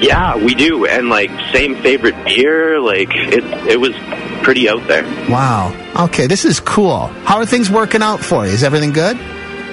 Yeah, 0.00 0.36
we 0.36 0.54
do. 0.54 0.86
And, 0.86 1.08
like, 1.08 1.30
same 1.52 1.76
favorite 1.82 2.14
beer. 2.24 2.78
Like, 2.80 3.10
it, 3.10 3.44
it 3.68 3.80
was 3.80 3.94
pretty 4.42 4.68
out 4.68 4.86
there. 4.86 5.04
Wow. 5.28 5.74
Okay, 6.04 6.26
this 6.26 6.44
is 6.44 6.60
cool. 6.60 7.06
How 7.24 7.38
are 7.38 7.46
things 7.46 7.70
working 7.70 8.02
out 8.02 8.20
for 8.20 8.46
you? 8.46 8.52
Is 8.52 8.62
everything 8.62 8.92
good? 8.92 9.18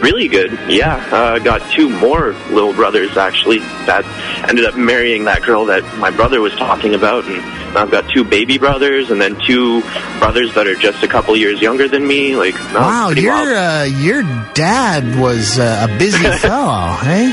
Really 0.01 0.27
good, 0.27 0.51
yeah. 0.69 0.95
Uh, 1.11 1.39
got 1.39 1.71
two 1.71 1.89
more 1.89 2.33
little 2.51 2.73
brothers 2.73 3.17
actually 3.17 3.59
that 3.87 4.05
ended 4.47 4.65
up 4.65 4.75
marrying 4.75 5.23
that 5.25 5.41
girl 5.41 5.65
that 5.65 5.83
my 5.97 6.11
brother 6.11 6.39
was 6.39 6.53
talking 6.55 6.93
about, 6.93 7.25
and 7.25 7.41
I've 7.77 7.89
got 7.89 8.07
two 8.09 8.23
baby 8.23 8.57
brothers, 8.59 9.09
and 9.09 9.19
then 9.19 9.35
two 9.47 9.81
brothers 10.19 10.53
that 10.53 10.67
are 10.67 10.75
just 10.75 11.01
a 11.03 11.07
couple 11.07 11.35
years 11.35 11.61
younger 11.61 11.87
than 11.87 12.05
me. 12.07 12.35
Like, 12.35 12.53
no, 12.73 12.79
wow, 12.79 13.09
your 13.09 13.55
uh, 13.55 13.83
your 13.85 14.21
dad 14.53 15.19
was 15.19 15.57
uh, 15.57 15.87
a 15.89 15.97
busy 15.97 16.23
fellow, 16.39 16.95
hey? 16.97 17.29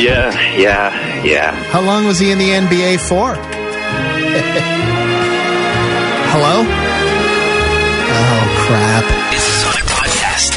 yeah, 0.00 0.56
yeah, 0.56 1.24
yeah. 1.24 1.50
How 1.70 1.80
long 1.80 2.04
was 2.06 2.18
he 2.20 2.30
in 2.30 2.38
the 2.38 2.50
NBA 2.50 3.00
for? 3.00 3.34
Hello? 6.30 6.85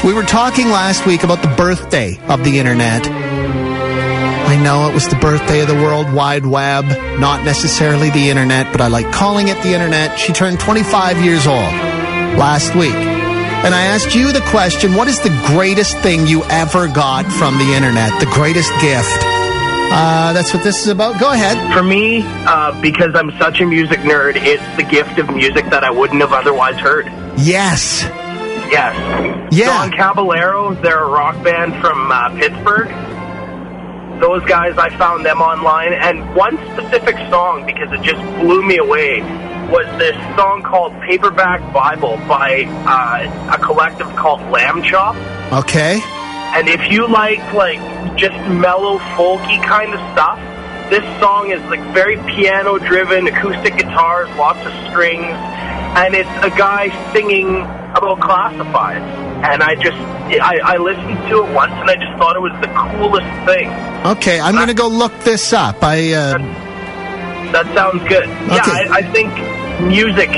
We 0.02 0.14
were 0.14 0.22
talking 0.22 0.70
last 0.70 1.04
week 1.04 1.24
about 1.24 1.42
the 1.42 1.54
birthday 1.56 2.18
of 2.28 2.42
the 2.42 2.58
internet. 2.58 3.06
I 3.06 4.58
know 4.62 4.88
it 4.88 4.94
was 4.94 5.06
the 5.06 5.16
birthday 5.16 5.60
of 5.60 5.68
the 5.68 5.74
World 5.74 6.10
Wide 6.10 6.46
Web, 6.46 6.86
not 7.20 7.44
necessarily 7.44 8.08
the 8.08 8.30
internet, 8.30 8.72
but 8.72 8.80
I 8.80 8.88
like 8.88 9.12
calling 9.12 9.48
it 9.48 9.62
the 9.62 9.74
internet. 9.74 10.18
She 10.18 10.32
turned 10.32 10.58
25 10.58 11.22
years 11.22 11.46
old 11.46 11.74
last 12.40 12.74
week. 12.74 12.94
And 12.94 13.74
I 13.74 13.82
asked 13.82 14.14
you 14.14 14.32
the 14.32 14.40
question 14.48 14.94
what 14.94 15.06
is 15.06 15.20
the 15.20 15.36
greatest 15.48 15.98
thing 15.98 16.26
you 16.26 16.44
ever 16.44 16.88
got 16.88 17.30
from 17.30 17.58
the 17.58 17.74
internet? 17.74 18.18
The 18.20 18.30
greatest 18.32 18.72
gift? 18.80 19.20
Uh, 19.92 20.32
that's 20.32 20.54
what 20.54 20.64
this 20.64 20.80
is 20.80 20.88
about. 20.88 21.20
Go 21.20 21.30
ahead. 21.30 21.74
For 21.74 21.82
me, 21.82 22.22
uh, 22.24 22.80
because 22.80 23.14
I'm 23.14 23.32
such 23.32 23.60
a 23.60 23.66
music 23.66 24.00
nerd, 24.00 24.36
it's 24.36 24.64
the 24.78 24.82
gift 24.82 25.18
of 25.18 25.28
music 25.34 25.66
that 25.66 25.84
I 25.84 25.90
wouldn't 25.90 26.22
have 26.22 26.32
otherwise 26.32 26.76
heard. 26.76 27.04
Yes. 27.36 28.08
Yes. 28.70 29.52
Yeah. 29.52 29.66
Don 29.66 29.90
Caballero, 29.90 30.74
they're 30.74 31.02
a 31.02 31.08
rock 31.08 31.42
band 31.42 31.74
from 31.80 32.10
uh, 32.10 32.30
Pittsburgh. 32.38 32.88
Those 34.20 34.44
guys, 34.44 34.76
I 34.76 34.90
found 34.96 35.24
them 35.24 35.40
online, 35.40 35.94
and 35.94 36.34
one 36.36 36.56
specific 36.72 37.16
song, 37.30 37.64
because 37.64 37.90
it 37.90 38.02
just 38.02 38.20
blew 38.38 38.62
me 38.62 38.76
away, 38.76 39.22
was 39.70 39.86
this 39.98 40.14
song 40.36 40.62
called 40.62 40.92
Paperback 41.02 41.72
Bible 41.72 42.16
by 42.28 42.64
uh, 42.86 43.54
a 43.54 43.58
collective 43.58 44.14
called 44.16 44.40
Lambchop. 44.52 45.16
Okay. 45.52 46.00
And 46.52 46.68
if 46.68 46.90
you 46.90 47.08
like 47.08 47.40
like 47.54 47.78
just 48.16 48.36
mellow 48.50 48.98
folky 49.16 49.62
kind 49.64 49.94
of 49.94 50.00
stuff, 50.12 50.38
this 50.90 51.04
song 51.20 51.50
is 51.50 51.62
like 51.70 51.80
very 51.94 52.16
piano 52.34 52.78
driven, 52.78 53.26
acoustic 53.26 53.76
guitars, 53.78 54.28
lots 54.36 54.58
of 54.66 54.72
strings, 54.90 55.32
and 55.96 56.14
it's 56.14 56.28
a 56.42 56.50
guy 56.50 56.90
singing 57.12 57.64
about 57.96 58.20
classifieds. 58.20 59.08
And 59.42 59.62
I 59.62 59.74
just 59.74 59.96
I, 59.96 60.60
I 60.62 60.76
listened 60.76 61.28
to 61.30 61.44
it 61.44 61.54
once 61.54 61.72
and 61.72 61.90
I 61.90 61.96
just 61.96 62.16
thought 62.18 62.36
it 62.36 62.40
was 62.40 62.52
the 62.60 62.68
coolest 62.68 63.30
thing. 63.46 63.68
Okay, 64.06 64.38
I'm 64.40 64.54
going 64.54 64.68
to 64.68 64.74
go 64.74 64.88
look 64.88 65.16
this 65.20 65.52
up. 65.52 65.82
I 65.82 66.12
uh, 66.12 66.38
That 67.52 67.66
sounds 67.74 68.02
good. 68.08 68.28
Yeah, 68.28 68.62
I, 68.64 69.00
I 69.00 69.02
think 69.12 69.32
music 69.86 70.30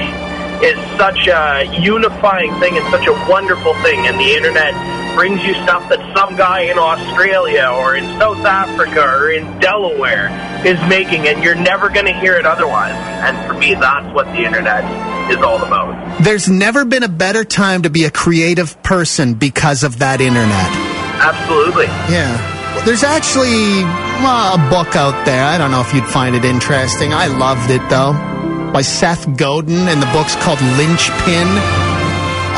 is 0.63 0.79
such 0.97 1.27
a 1.27 1.65
unifying 1.81 2.53
thing 2.61 2.79
and 2.79 2.87
such 2.91 3.07
a 3.07 3.13
wonderful 3.29 3.75
thing, 3.83 4.07
and 4.07 4.19
the 4.19 4.33
internet 4.35 4.73
brings 5.17 5.43
you 5.43 5.53
stuff 5.65 5.89
that 5.91 6.01
some 6.17 6.37
guy 6.37 6.61
in 6.61 6.79
Australia 6.79 7.69
or 7.75 7.97
in 7.97 8.05
South 8.19 8.45
Africa 8.47 9.03
or 9.03 9.31
in 9.31 9.59
Delaware 9.59 10.31
is 10.65 10.79
making, 10.89 11.29
and 11.29 11.43
you're 11.43 11.55
never 11.57 11.89
going 11.89 12.07
to 12.07 12.15
hear 12.15 12.37
it 12.37 12.47
otherwise. 12.47 12.95
And 12.95 13.37
for 13.47 13.55
me, 13.55 13.75
that's 13.75 14.15
what 14.15 14.27
the 14.27 14.45
internet 14.45 14.85
is 15.31 15.37
all 15.43 15.63
about. 15.63 16.23
there's 16.23 16.49
never 16.49 16.85
been 16.85 17.03
a 17.03 17.09
better 17.09 17.45
time 17.45 17.83
to 17.83 17.91
be 17.91 18.05
a 18.05 18.11
creative 18.11 18.81
person 18.83 19.35
because 19.35 19.83
of 19.83 19.99
that 19.99 20.21
internet. 20.21 20.71
Absolutely. 21.23 21.87
Yeah. 22.13 22.85
There's 22.85 23.05
actually 23.05 23.85
well, 24.23 24.55
a 24.55 24.71
book 24.71 24.97
out 24.97 25.25
there. 25.25 25.45
I 25.45 25.59
don't 25.59 25.71
know 25.71 25.81
if 25.81 25.93
you'd 25.95 26.07
find 26.07 26.35
it 26.35 26.45
interesting. 26.45 27.13
I 27.13 27.27
loved 27.27 27.71
it 27.71 27.83
though. 27.89 28.13
By 28.73 28.83
Seth 28.83 29.37
Godin, 29.37 29.89
and 29.89 30.01
the 30.01 30.07
book's 30.07 30.35
called 30.37 30.61
Linchpin. 30.79 31.49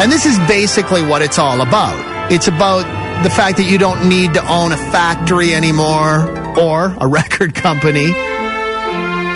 And 0.00 0.12
this 0.12 0.26
is 0.26 0.38
basically 0.46 1.02
what 1.02 1.22
it's 1.22 1.38
all 1.38 1.60
about. 1.60 2.32
It's 2.32 2.48
about 2.48 2.84
the 3.22 3.30
fact 3.30 3.56
that 3.58 3.64
you 3.64 3.78
don't 3.78 4.08
need 4.08 4.34
to 4.34 4.52
own 4.52 4.72
a 4.72 4.76
factory 4.76 5.54
anymore 5.54 6.28
or 6.58 6.94
a 7.00 7.06
record 7.20 7.54
company. 7.54 8.06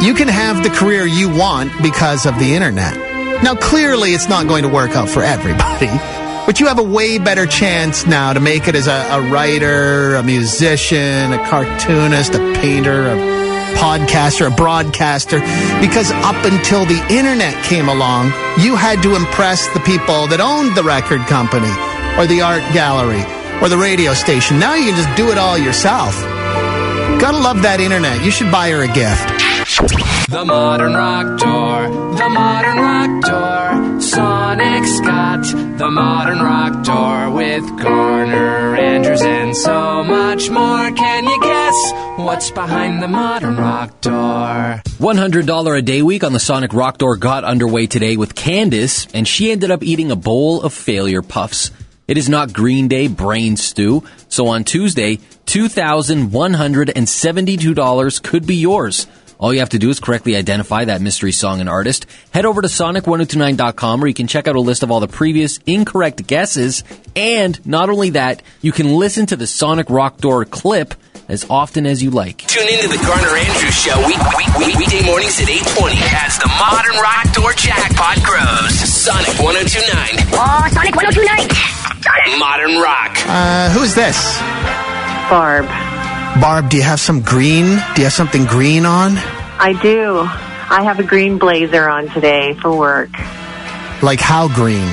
You 0.05 0.15
can 0.15 0.29
have 0.29 0.63
the 0.63 0.71
career 0.71 1.07
you 1.07 1.29
want 1.29 1.73
because 1.83 2.27
of 2.27 2.39
the 2.39 2.55
internet. 2.55 3.08
Now, 3.43 3.55
clearly, 3.55 4.11
it's 4.11 4.29
not 4.29 4.47
going 4.47 4.63
to 4.65 4.69
work 4.69 4.97
out 4.97 5.09
for 5.09 5.23
everybody, 5.23 5.87
but 6.45 6.61
you 6.61 6.67
have 6.67 6.79
a 6.79 6.83
way 6.83 7.19
better 7.19 7.47
chance 7.47 8.07
now 8.07 8.33
to 8.33 8.41
make 8.41 8.67
it 8.69 8.75
as 8.75 8.87
a, 8.89 9.07
a 9.13 9.31
writer, 9.31 10.17
a 10.17 10.23
musician, 10.23 11.33
a 11.33 11.39
cartoonist, 11.47 12.35
a 12.35 12.39
painter, 12.55 13.07
a 13.07 13.17
podcaster, 13.79 14.53
a 14.53 14.55
broadcaster, 14.55 15.39
because 15.81 16.11
up 16.11 16.45
until 16.45 16.85
the 16.85 17.01
internet 17.11 17.55
came 17.65 17.89
along, 17.89 18.27
you 18.59 18.75
had 18.75 19.03
to 19.05 19.15
impress 19.15 19.73
the 19.73 19.81
people 19.81 20.27
that 20.27 20.41
owned 20.41 20.77
the 20.77 20.83
record 20.83 21.21
company 21.29 21.71
or 22.19 22.27
the 22.27 22.41
art 22.43 22.63
gallery 22.75 23.23
or 23.63 23.69
the 23.69 23.79
radio 23.79 24.15
station. 24.15 24.59
Now 24.59 24.75
you 24.75 24.91
can 24.91 24.97
just 24.97 25.17
do 25.17 25.31
it 25.31 25.39
all 25.39 25.57
yourself. 25.57 26.21
Gotta 27.21 27.39
love 27.39 27.63
that 27.63 27.79
internet. 27.81 28.25
You 28.25 28.33
should 28.33 28.51
buy 28.51 28.71
her 28.71 28.83
a 28.83 28.89
gift. 28.89 30.29
The 30.29 30.45
modern 30.45 30.95
rock 30.95 31.39
door, 31.87 32.17
the 32.17 32.29
modern 32.29 32.77
rock 32.79 33.23
door, 33.23 34.01
Sonic 34.01 34.85
Scott, 34.85 35.45
the 35.79 35.89
modern 35.91 36.39
rock 36.39 36.85
door 36.85 37.31
with 37.31 37.65
Garner, 37.79 38.77
Andrews, 38.77 39.23
and 39.23 39.57
so 39.57 40.03
much 40.05 40.51
more. 40.51 40.91
Can 40.93 41.25
you 41.25 41.41
guess 41.41 41.93
what's 42.17 42.51
behind 42.51 43.03
the 43.03 43.09
modern 43.09 43.57
rock 43.57 44.01
door? 44.01 44.83
$100 44.99 45.79
a 45.79 45.83
day 45.83 46.03
week 46.03 46.25
on 46.25 46.33
the 46.33 46.41
Sonic 46.41 46.73
Rock 46.73 46.99
Door 46.99 47.19
got 47.19 47.45
underway 47.45 47.87
today 47.87 48.17
with 48.17 48.35
Candace, 48.35 49.07
and 49.15 49.29
she 49.29 49.53
ended 49.53 49.71
up 49.71 49.83
eating 49.83 50.11
a 50.11 50.17
bowl 50.17 50.63
of 50.63 50.73
failure 50.73 51.23
puffs. 51.23 51.71
It 52.07 52.17
is 52.19 52.29
not 52.29 52.53
Green 52.55 52.89
Day 52.89 53.07
brain 53.09 53.57
stew, 53.57 54.03
so 54.29 54.49
on 54.49 54.65
Tuesday, 54.65 55.19
$2,172 55.47 58.23
could 58.23 58.47
be 58.47 58.57
yours. 58.57 59.07
All 59.39 59.55
you 59.55 59.61
have 59.61 59.69
to 59.71 59.79
do 59.79 59.89
is 59.89 60.01
correctly 60.01 60.35
identify 60.35 60.85
that 60.87 61.01
mystery 61.01 61.31
song 61.31 61.61
and 61.61 61.69
artist. 61.69 62.07
Head 62.33 62.45
over 62.45 62.61
to 62.61 62.69
sonic1029.com 62.69 64.01
where 64.01 64.09
you 64.09 64.15
can 64.15 64.27
check 64.27 64.49
out 64.49 64.57
a 64.57 64.61
list 64.61 64.83
of 64.83 64.91
all 64.91 64.99
the 64.99 65.07
previous 65.07 65.59
incorrect 65.65 66.27
guesses. 66.27 66.83
And 67.15 67.65
not 67.65 67.89
only 67.89 68.11
that, 68.11 68.43
you 68.63 68.73
can 68.73 68.89
listen 68.97 69.27
to 69.27 69.37
the 69.37 69.47
Sonic 69.47 69.91
Rock 69.91 70.19
Door 70.19 70.47
clip 70.47 70.95
as 71.29 71.47
often 71.49 71.87
as 71.87 72.03
you 72.03 72.11
like. 72.11 72.39
Tune 72.49 72.67
into 72.67 72.89
the 72.89 72.97
Garner 73.07 73.37
Andrews 73.37 73.75
Show 73.75 73.97
week, 74.07 74.19
week, 74.37 74.59
week, 74.59 74.75
weekday 74.77 75.05
mornings 75.07 75.39
at 75.41 75.49
820 75.49 75.95
as 76.19 76.39
the 76.39 76.49
modern 76.59 76.97
rock 76.99 77.33
door 77.33 77.53
jackpot 77.53 78.19
grows. 78.25 78.75
Sonic 78.75 79.39
1029. 79.39 80.35
Oh, 80.35 80.67
Sonic 80.73 80.97
1029. 80.97 82.39
Modern 82.41 82.81
rock. 82.81 83.15
Uh, 83.27 83.71
who's 83.71 83.95
this? 83.95 84.39
Barb. 85.31 85.88
Barb, 86.41 86.71
do 86.71 86.77
you 86.77 86.83
have 86.85 87.01
some 87.01 87.21
green? 87.23 87.65
Do 87.67 88.01
you 88.01 88.05
have 88.05 88.13
something 88.13 88.45
green 88.45 88.87
on? 88.87 89.13
I 89.59 89.77
do. 89.83 90.21
I 90.21 90.83
have 90.85 91.01
a 91.01 91.03
green 91.03 91.39
blazer 91.39 91.89
on 91.89 92.09
today 92.11 92.55
for 92.55 92.77
work. 92.77 93.11
Like 94.03 94.21
how 94.21 94.47
green? 94.49 94.87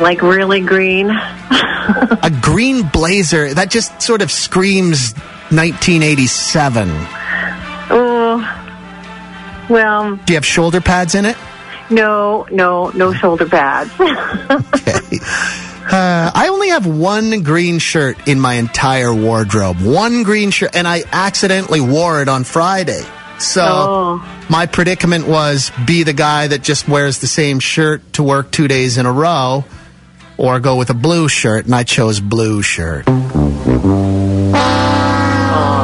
Like 0.00 0.22
really 0.22 0.60
green. 0.60 1.10
A 2.22 2.30
green 2.40 2.86
blazer. 2.88 3.52
That 3.54 3.70
just 3.70 4.00
sort 4.00 4.22
of 4.22 4.30
screams 4.30 5.12
1987. 5.50 6.88
Oh, 7.90 8.38
well, 9.68 10.16
Do 10.16 10.32
you 10.32 10.36
have 10.36 10.46
shoulder 10.46 10.80
pads 10.80 11.14
in 11.16 11.24
it? 11.24 11.36
no, 11.90 12.46
no, 12.50 12.90
no 12.90 13.12
shoulder 13.12 13.46
pads. 13.46 13.90
Okay. 14.50 15.18
Uh, 15.90 16.30
I 16.34 16.48
only 16.48 16.68
have 16.68 16.86
one 16.86 17.42
green 17.42 17.78
shirt 17.78 18.16
in 18.28 18.38
my 18.40 18.54
entire 18.54 19.12
wardrobe. 19.14 19.80
One 19.80 20.22
green 20.22 20.50
shirt, 20.50 20.74
and 20.74 20.86
I 20.86 21.02
accidentally 21.12 21.80
wore 21.80 22.22
it 22.22 22.28
on 22.28 22.44
Friday. 22.44 23.02
So 23.38 23.62
Oh. 23.64 24.22
my 24.48 24.66
predicament 24.66 25.26
was 25.26 25.72
be 25.84 26.04
the 26.04 26.12
guy 26.12 26.46
that 26.46 26.62
just 26.62 26.86
wears 26.88 27.18
the 27.18 27.26
same 27.26 27.58
shirt 27.58 28.00
to 28.14 28.22
work 28.22 28.50
two 28.52 28.68
days 28.68 28.96
in 28.98 29.06
a 29.06 29.12
row, 29.12 29.64
or 30.38 30.60
go 30.60 30.76
with 30.76 30.90
a 30.90 30.94
blue 30.94 31.28
shirt, 31.28 31.64
and 31.66 31.74
I 31.74 31.82
chose 31.82 32.20
blue 32.20 32.62
shirt. 32.62 33.04
oh, 33.08 34.52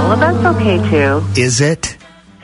well, 0.09 0.17
that's 0.17 0.45
okay 0.57 0.79
too. 0.91 1.23
Is 1.41 1.61
it? 1.61 1.97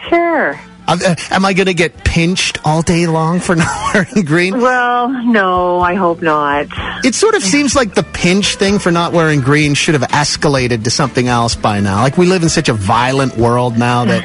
Sure. 0.09 0.59
Uh, 0.87 1.15
am 1.31 1.45
I 1.45 1.53
going 1.53 1.67
to 1.67 1.75
get 1.75 2.05
pinched 2.05 2.59
all 2.65 2.83
day 2.83 3.07
long 3.07 3.41
for 3.41 3.57
not 3.57 3.95
wearing 3.95 4.25
green? 4.25 4.61
Well, 4.61 5.09
no, 5.09 5.81
I 5.81 5.95
hope 5.95 6.23
not. 6.23 6.67
It 7.05 7.15
sort 7.15 7.35
of 7.35 7.43
seems 7.43 7.75
like 7.75 7.95
the 7.95 8.03
pinch 8.03 8.57
thing 8.57 8.79
for 8.79 8.91
not 8.91 9.13
wearing 9.13 9.41
green 9.41 9.75
should 9.75 9.95
have 9.95 10.09
escalated 10.11 10.85
to 10.85 10.91
something 10.91 11.29
else 11.29 11.55
by 11.55 11.81
now. 11.81 12.03
Like 12.03 12.19
we 12.19 12.27
live 12.27 12.43
in 12.43 12.49
such 12.49 12.69
a 12.69 12.75
violent 12.75 13.37
world 13.37 13.79
now 13.79 14.05
that 14.05 14.25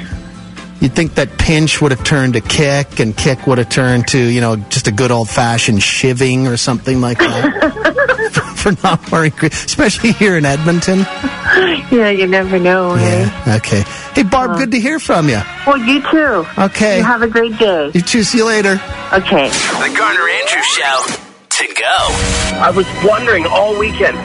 You'd 0.80 0.94
think 0.94 1.16
that 1.16 1.38
pinch 1.38 1.82
would 1.82 1.92
have 1.92 2.06
turned 2.06 2.34
to 2.34 2.42
kick, 2.42 3.02
and 3.02 3.16
kick 3.16 3.48
would 3.48 3.58
have 3.58 3.68
turned 3.68 4.08
to, 4.10 4.18
you 4.18 4.40
know, 4.40 4.56
just 4.56 4.88
a 4.88 4.92
good 4.92 5.12
old 5.12 5.30
fashioned 5.30 5.84
shiving 5.84 6.48
or 6.48 6.56
something 6.56 7.02
like 7.02 7.18
that. 7.18 8.32
for, 8.32 8.42
for 8.72 8.84
not 8.84 9.12
wearing 9.12 9.32
green, 9.32 9.52
especially 9.52 10.14
here 10.14 10.38
in 10.38 10.46
Edmonton. 10.46 11.06
Yeah, 11.92 12.12
you 12.12 12.28
never 12.28 12.60
know. 12.60 12.96
Yeah. 12.96 13.56
Okay. 13.58 13.84
Hey, 14.20 14.24
Barb, 14.24 14.58
good 14.58 14.72
to 14.72 14.80
hear 14.82 15.00
from 15.00 15.30
you. 15.30 15.40
Well, 15.66 15.78
you 15.78 16.02
too. 16.12 16.46
Okay. 16.58 16.98
You 16.98 17.06
have 17.06 17.22
a 17.22 17.28
great 17.30 17.58
day. 17.58 17.90
You 17.94 18.02
too. 18.02 18.24
See 18.24 18.40
you 18.40 18.46
later. 18.46 18.74
Okay. 19.14 19.48
The 19.48 19.96
Garner 19.98 20.28
Andrews 20.28 20.66
Show. 20.66 21.06
To 21.48 21.74
go. 21.74 21.96
I 22.60 22.70
was 22.76 22.86
wondering 23.02 23.46
all 23.46 23.80
weekend, 23.80 24.18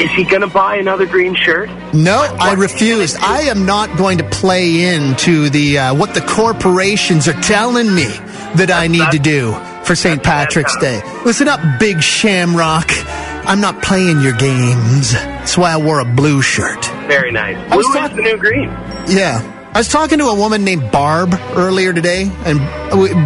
is 0.00 0.10
he 0.16 0.24
going 0.24 0.40
to 0.40 0.48
buy 0.48 0.78
another 0.78 1.06
green 1.06 1.36
shirt? 1.36 1.70
No, 1.94 2.26
I 2.40 2.54
refused. 2.54 3.18
I 3.20 3.42
am 3.42 3.64
not 3.64 3.96
going 3.96 4.18
to 4.18 4.24
play 4.30 4.92
into 4.92 5.48
the 5.48 5.78
uh, 5.78 5.94
what 5.94 6.12
the 6.12 6.22
corporations 6.22 7.28
are 7.28 7.40
telling 7.40 7.94
me 7.94 8.08
that 8.56 8.72
I 8.72 8.88
need 8.88 9.12
to 9.12 9.20
do 9.20 9.52
for 9.86 9.94
St. 9.94 10.22
Patrick's 10.22 10.76
Day. 10.78 11.00
Listen 11.24 11.48
up, 11.48 11.60
Big 11.78 12.02
Shamrock. 12.02 12.90
I'm 13.48 13.60
not 13.60 13.82
playing 13.82 14.20
your 14.20 14.32
games. 14.32 15.12
That's 15.12 15.56
why 15.56 15.72
I 15.72 15.76
wore 15.76 16.00
a 16.00 16.04
blue 16.04 16.42
shirt. 16.42 16.84
Very 17.06 17.30
nice. 17.30 17.56
I 17.70 17.76
was 17.76 17.86
Blue 17.86 17.94
is 17.94 18.00
talking- 18.00 18.16
the 18.16 18.22
new 18.22 18.36
green. 18.36 18.68
Yeah. 19.06 19.52
I 19.72 19.78
was 19.78 19.88
talking 19.88 20.18
to 20.18 20.24
a 20.26 20.34
woman 20.34 20.64
named 20.64 20.90
Barb 20.90 21.38
earlier 21.54 21.92
today, 21.92 22.30
and 22.46 22.58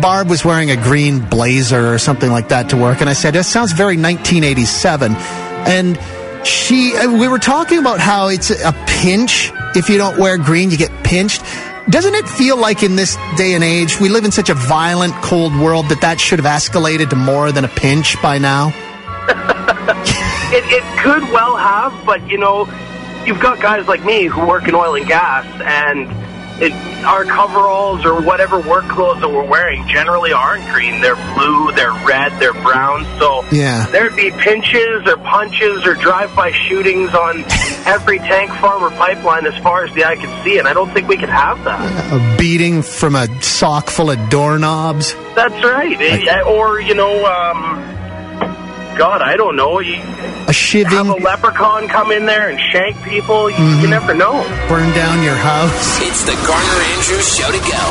Barb 0.03 0.29
was 0.29 0.45
wearing 0.45 0.71
a 0.73 0.77
green 0.77 1.21
blazer 1.21 1.95
or 1.95 1.99
something 1.99 2.31
like 2.31 2.49
that 2.49 2.71
to 2.71 2.77
work. 2.77 3.01
And 3.01 3.09
I 3.09 3.13
said, 3.13 3.35
That 3.35 3.45
sounds 3.45 3.73
very 3.73 3.97
1987. 3.97 5.15
And 5.15 5.99
she, 6.45 6.93
we 7.07 7.29
were 7.29 7.39
talking 7.39 7.79
about 7.79 8.01
how 8.01 8.29
it's 8.29 8.51
a 8.51 8.73
pinch. 8.87 9.53
If 9.77 9.89
you 9.89 9.97
don't 9.99 10.19
wear 10.19 10.37
green, 10.39 10.71
you 10.73 10.77
get 10.77 10.91
pinched. 11.05 11.43
Doesn't 11.89 12.15
it 12.15 12.29
feel 12.29 12.57
like 12.57 12.83
in 12.83 12.97
this 12.97 13.17
day 13.37 13.55
and 13.55 13.65
age, 13.65 13.99
we 14.01 14.09
live 14.09 14.25
in 14.25 14.31
such 14.31 14.51
a 14.51 14.55
violent, 14.55 15.15
cold 15.23 15.57
world 15.57 15.89
that 15.89 16.03
that 16.03 16.21
should 16.21 16.39
have 16.39 16.47
escalated 16.47 17.11
to 17.11 17.17
more 17.17 17.51
than 17.53 17.65
a 17.65 17.69
pinch 17.69 18.21
by 18.23 18.39
now? 18.39 18.73
It, 20.53 20.65
it 20.67 20.99
could 20.99 21.23
well 21.31 21.57
have, 21.57 22.05
but 22.05 22.29
you 22.29 22.37
know, 22.37 22.67
you've 23.25 23.39
got 23.39 23.61
guys 23.61 23.87
like 23.87 24.05
me 24.05 24.25
who 24.25 24.45
work 24.45 24.67
in 24.67 24.75
oil 24.75 24.97
and 24.97 25.07
gas, 25.07 25.47
and 25.63 26.09
it, 26.61 26.73
our 27.05 27.25
coveralls 27.25 28.05
or 28.05 28.21
whatever 28.21 28.61
work 28.61 28.85
clothes 28.89 29.21
that 29.21 29.29
we're 29.29 29.45
wearing 29.49 29.87
generally 29.89 30.33
aren't 30.33 30.69
green. 30.73 31.01
They're 31.01 31.17
blue, 31.35 31.73
they're 31.73 31.93
red, 32.05 32.39
they're 32.39 32.53
brown. 32.53 33.05
So 33.19 33.45
Yeah. 33.51 33.87
there'd 33.87 34.15
be 34.17 34.31
pinches 34.31 35.07
or 35.07 35.17
punches 35.17 35.87
or 35.87 35.95
drive-by 35.95 36.53
shootings 36.53 37.15
on 37.15 37.45
every 37.87 38.19
tank 38.19 38.51
farm 38.61 38.85
or 38.85 38.91
pipeline 38.91 39.47
as 39.47 39.57
far 39.63 39.85
as 39.85 39.95
the 39.95 40.05
eye 40.05 40.17
can 40.17 40.45
see, 40.45 40.59
and 40.59 40.69
I 40.69 40.75
don't 40.75 40.91
think 40.93 41.09
we 41.09 41.17
could 41.17 41.31
have 41.31 41.65
that. 41.65 42.13
A 42.13 42.37
beating 42.39 42.83
from 42.83 43.15
a 43.17 43.27
sock 43.43 43.89
full 43.89 44.11
of 44.11 44.29
doorknobs? 44.29 45.15
That's 45.35 45.65
right. 45.65 45.97
It- 46.01 46.47
or 46.47 46.81
you 46.81 46.95
know, 46.95 47.25
um, 47.25 47.83
God, 49.01 49.23
I 49.23 49.37
don't 49.37 49.57
know. 49.57 49.81
You 49.81 49.95
A 49.97 50.53
shivving? 50.53 50.93
have 50.93 51.09
a 51.09 51.15
leprechaun 51.15 51.89
come 51.89 52.13
in 52.13 52.27
there 52.27 52.51
and 52.51 52.61
shank 52.61 53.03
people. 53.03 53.49
You, 53.49 53.57
Mm-hmm. 53.57 53.81
you 53.81 53.89
never 53.89 54.13
know. 54.15 54.43
burn 54.69 54.93
down 54.95 55.23
your 55.23 55.37
house. 55.37 55.99
It's 56.03 56.23
the 56.25 56.37
Garner 56.47 56.81
Andrews 56.93 57.25
Show 57.35 57.49
to 57.51 57.59
go. 57.65 57.83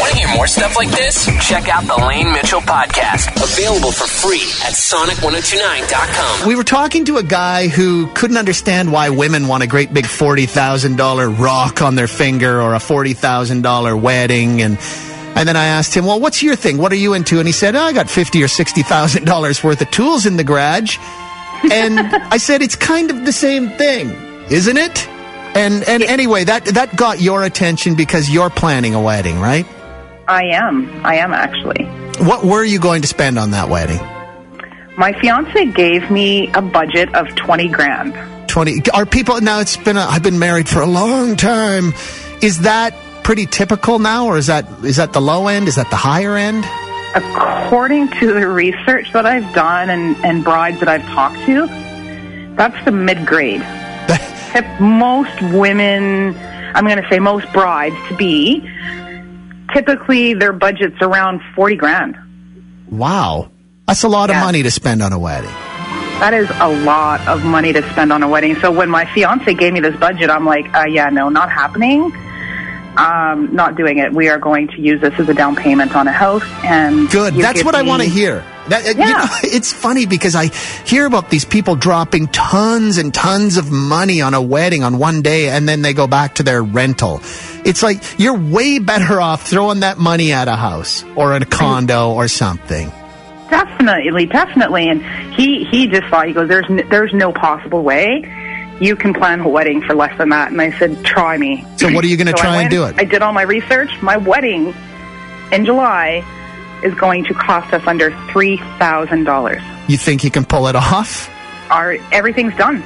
Want 0.00 0.10
to 0.12 0.18
hear 0.18 0.28
more 0.34 0.46
stuff 0.48 0.74
like 0.74 0.90
this? 0.90 1.26
Check 1.46 1.68
out 1.68 1.84
the 1.86 1.94
Lane 2.04 2.32
Mitchell 2.32 2.60
podcast. 2.62 3.30
Available 3.40 3.92
for 3.92 4.06
free 4.08 4.42
at 4.66 4.74
sonic1029.com. 4.74 6.48
We 6.48 6.56
were 6.56 6.64
talking 6.64 7.04
to 7.06 7.18
a 7.18 7.22
guy 7.22 7.68
who 7.68 8.08
couldn't 8.08 8.36
understand 8.36 8.90
why 8.92 9.10
women 9.10 9.46
want 9.48 9.62
a 9.62 9.66
great 9.68 9.92
big 9.94 10.06
$40,000 10.06 11.38
rock 11.38 11.80
on 11.82 11.94
their 11.94 12.08
finger 12.08 12.60
or 12.60 12.74
a 12.74 12.78
$40,000 12.78 14.00
wedding 14.00 14.62
and 14.62 14.78
and 15.36 15.46
then 15.46 15.56
I 15.56 15.66
asked 15.66 15.94
him, 15.94 16.06
"Well, 16.06 16.18
what's 16.18 16.42
your 16.42 16.56
thing? 16.56 16.78
What 16.78 16.90
are 16.92 16.96
you 16.96 17.12
into?" 17.12 17.38
And 17.38 17.46
he 17.46 17.52
said, 17.52 17.76
oh, 17.76 17.80
"I 17.80 17.92
got 17.92 18.08
fifty 18.10 18.42
or 18.42 18.48
sixty 18.48 18.82
thousand 18.82 19.24
dollars 19.24 19.62
worth 19.62 19.80
of 19.82 19.90
tools 19.90 20.26
in 20.26 20.36
the 20.36 20.44
garage." 20.44 20.98
And 21.70 22.00
I 22.34 22.38
said, 22.38 22.62
"It's 22.62 22.76
kind 22.76 23.10
of 23.10 23.24
the 23.26 23.32
same 23.32 23.70
thing, 23.70 24.10
isn't 24.50 24.76
it?" 24.76 25.06
And 25.54 25.84
and 25.84 26.02
anyway, 26.02 26.44
that 26.44 26.64
that 26.64 26.96
got 26.96 27.20
your 27.20 27.44
attention 27.44 27.94
because 27.94 28.30
you're 28.30 28.50
planning 28.50 28.94
a 28.94 29.00
wedding, 29.00 29.38
right? 29.38 29.66
I 30.26 30.44
am. 30.46 31.04
I 31.04 31.16
am 31.16 31.32
actually. 31.32 31.84
What 32.24 32.44
were 32.44 32.64
you 32.64 32.80
going 32.80 33.02
to 33.02 33.08
spend 33.08 33.38
on 33.38 33.52
that 33.52 33.68
wedding? 33.68 34.00
My 34.96 35.12
fiance 35.20 35.66
gave 35.66 36.10
me 36.10 36.50
a 36.54 36.62
budget 36.62 37.14
of 37.14 37.28
20 37.36 37.68
grand. 37.68 38.14
20 38.48 38.90
are 38.94 39.04
people 39.04 39.38
now 39.42 39.60
it's 39.60 39.76
been 39.76 39.98
a, 39.98 40.00
i've 40.00 40.22
been 40.22 40.38
married 40.38 40.66
for 40.66 40.80
a 40.80 40.86
long 40.86 41.36
time 41.36 41.92
is 42.40 42.60
that 42.60 42.94
pretty 43.26 43.44
typical 43.44 43.98
now 43.98 44.26
or 44.26 44.38
is 44.38 44.46
that 44.46 44.64
is 44.84 44.96
that 44.96 45.12
the 45.12 45.20
low 45.20 45.48
end 45.48 45.66
is 45.66 45.74
that 45.74 45.90
the 45.90 45.96
higher 45.96 46.36
end 46.36 46.64
According 47.16 48.08
to 48.20 48.34
the 48.34 48.46
research 48.46 49.10
that 49.14 49.24
I've 49.24 49.54
done 49.54 49.88
and, 49.88 50.16
and 50.22 50.44
brides 50.44 50.80
that 50.80 50.88
I've 50.88 51.02
talked 51.06 51.38
to, 51.46 51.66
that's 52.56 52.84
the 52.84 52.92
mid 52.92 53.24
grade. 53.24 53.62
most 54.80 55.40
women, 55.40 56.36
I'm 56.74 56.84
going 56.84 57.02
to 57.02 57.08
say 57.08 57.18
most 57.18 57.50
brides 57.54 57.96
to 58.08 58.16
be, 58.16 58.60
typically 59.72 60.34
their 60.34 60.52
budget's 60.52 61.00
around 61.00 61.40
40 61.54 61.76
grand. 61.76 62.16
wow 62.90 63.50
that's 63.86 64.04
a 64.04 64.08
lot 64.08 64.28
of 64.28 64.36
money 64.36 64.62
to 64.62 64.70
spend 64.70 65.02
on 65.02 65.14
a 65.14 65.18
wedding 65.18 65.50
That 66.20 66.34
is 66.34 66.50
a 66.60 66.68
lot 66.84 67.26
of 67.26 67.44
money 67.44 67.72
to 67.72 67.82
spend 67.92 68.12
on 68.12 68.22
a 68.22 68.28
wedding. 68.28 68.56
So 68.56 68.70
when 68.70 68.90
my 68.90 69.06
fiance 69.14 69.52
gave 69.54 69.72
me 69.72 69.80
this 69.80 69.96
budget, 69.96 70.28
I'm 70.28 70.44
like, 70.44 70.72
uh, 70.74 70.84
yeah, 70.86 71.08
no, 71.08 71.28
not 71.28 71.50
happening. 71.50 72.12
Um, 72.96 73.54
not 73.54 73.76
doing 73.76 73.98
it. 73.98 74.12
We 74.12 74.28
are 74.28 74.38
going 74.38 74.68
to 74.68 74.80
use 74.80 75.00
this 75.00 75.12
as 75.18 75.28
a 75.28 75.34
down 75.34 75.54
payment 75.54 75.94
on 75.94 76.08
a 76.08 76.12
house. 76.12 76.44
And 76.64 77.10
good 77.10 77.34
that's 77.34 77.62
what 77.62 77.74
i 77.74 77.82
want 77.82 78.02
to 78.02 78.08
hear 78.08 78.42
that, 78.68 78.84
uh, 78.84 78.88
you 78.88 79.12
know, 79.12 79.26
it's 79.56 79.72
funny 79.72 80.06
because 80.06 80.34
I 80.34 80.46
hear 80.86 81.06
about 81.06 81.30
these 81.30 81.44
people 81.44 81.76
dropping 81.76 82.28
tons 82.28 82.98
and 82.98 83.14
tons 83.14 83.56
of 83.56 83.70
money 83.70 84.20
on 84.22 84.34
a 84.34 84.42
wedding 84.42 84.82
on 84.82 84.98
one 84.98 85.22
day 85.22 85.48
and 85.48 85.68
then 85.68 85.82
they 85.82 85.92
go 85.92 86.06
back 86.06 86.36
to 86.36 86.42
their 86.42 86.62
rental. 86.62 87.20
It's 87.64 87.82
like 87.82 88.02
you're 88.18 88.38
way 88.38 88.78
better 88.78 89.20
off 89.20 89.46
throwing 89.48 89.80
that 89.80 89.98
money 89.98 90.32
at 90.32 90.48
a 90.48 90.56
house 90.56 91.04
or 91.14 91.34
a 91.34 91.44
condo 91.44 92.12
or 92.12 92.28
something. 92.28 92.90
Definitely, 93.50 94.26
definitely. 94.26 94.88
And 94.88 95.04
he 95.34 95.64
he 95.64 95.86
just 95.86 96.08
thought 96.08 96.26
he 96.26 96.32
goes, 96.32 96.48
there's 96.48 96.68
n- 96.68 96.88
there's 96.88 97.12
no 97.12 97.32
possible 97.32 97.84
way 97.84 98.24
you 98.80 98.96
can 98.96 99.14
plan 99.14 99.40
a 99.40 99.48
wedding 99.48 99.82
for 99.82 99.94
less 99.94 100.16
than 100.18 100.30
that. 100.30 100.52
And 100.52 100.60
I 100.60 100.76
said, 100.78 101.04
try 101.04 101.36
me. 101.36 101.64
So 101.76 101.90
what 101.92 102.04
are 102.04 102.08
you 102.08 102.16
going 102.16 102.26
to 102.26 102.36
So 102.36 102.42
try 102.42 102.62
and 102.62 102.70
do 102.70 102.84
it? 102.84 102.96
I 102.98 103.04
did 103.04 103.22
all 103.22 103.32
my 103.32 103.42
research. 103.42 103.90
My 104.02 104.16
wedding 104.16 104.74
in 105.52 105.64
July 105.64 106.24
is 106.82 106.94
going 106.94 107.24
to 107.24 107.34
cost 107.34 107.72
us 107.72 107.86
under 107.86 108.10
three 108.30 108.58
thousand 108.78 109.24
dollars. 109.24 109.62
You 109.88 109.96
think 109.96 110.24
you 110.24 110.30
can 110.30 110.44
pull 110.44 110.68
it 110.68 110.76
off? 110.76 111.30
Our 111.70 111.96
everything's 112.12 112.56
done. 112.56 112.82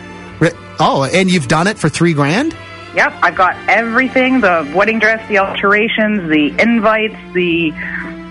Oh, 0.83 1.05
and 1.13 1.31
you've 1.31 1.49
done 1.49 1.67
it 1.67 1.79
for 1.79 1.91
three 1.91 2.15
grand? 2.15 2.57
Yep, 2.95 3.13
I've 3.23 3.37
got 3.37 3.55
everything: 3.69 4.41
the 4.41 4.71
wedding 4.75 4.99
dress, 4.99 5.27
the 5.29 5.39
alterations, 5.39 6.29
the 6.31 6.55
invites, 6.59 7.17
the 7.35 7.73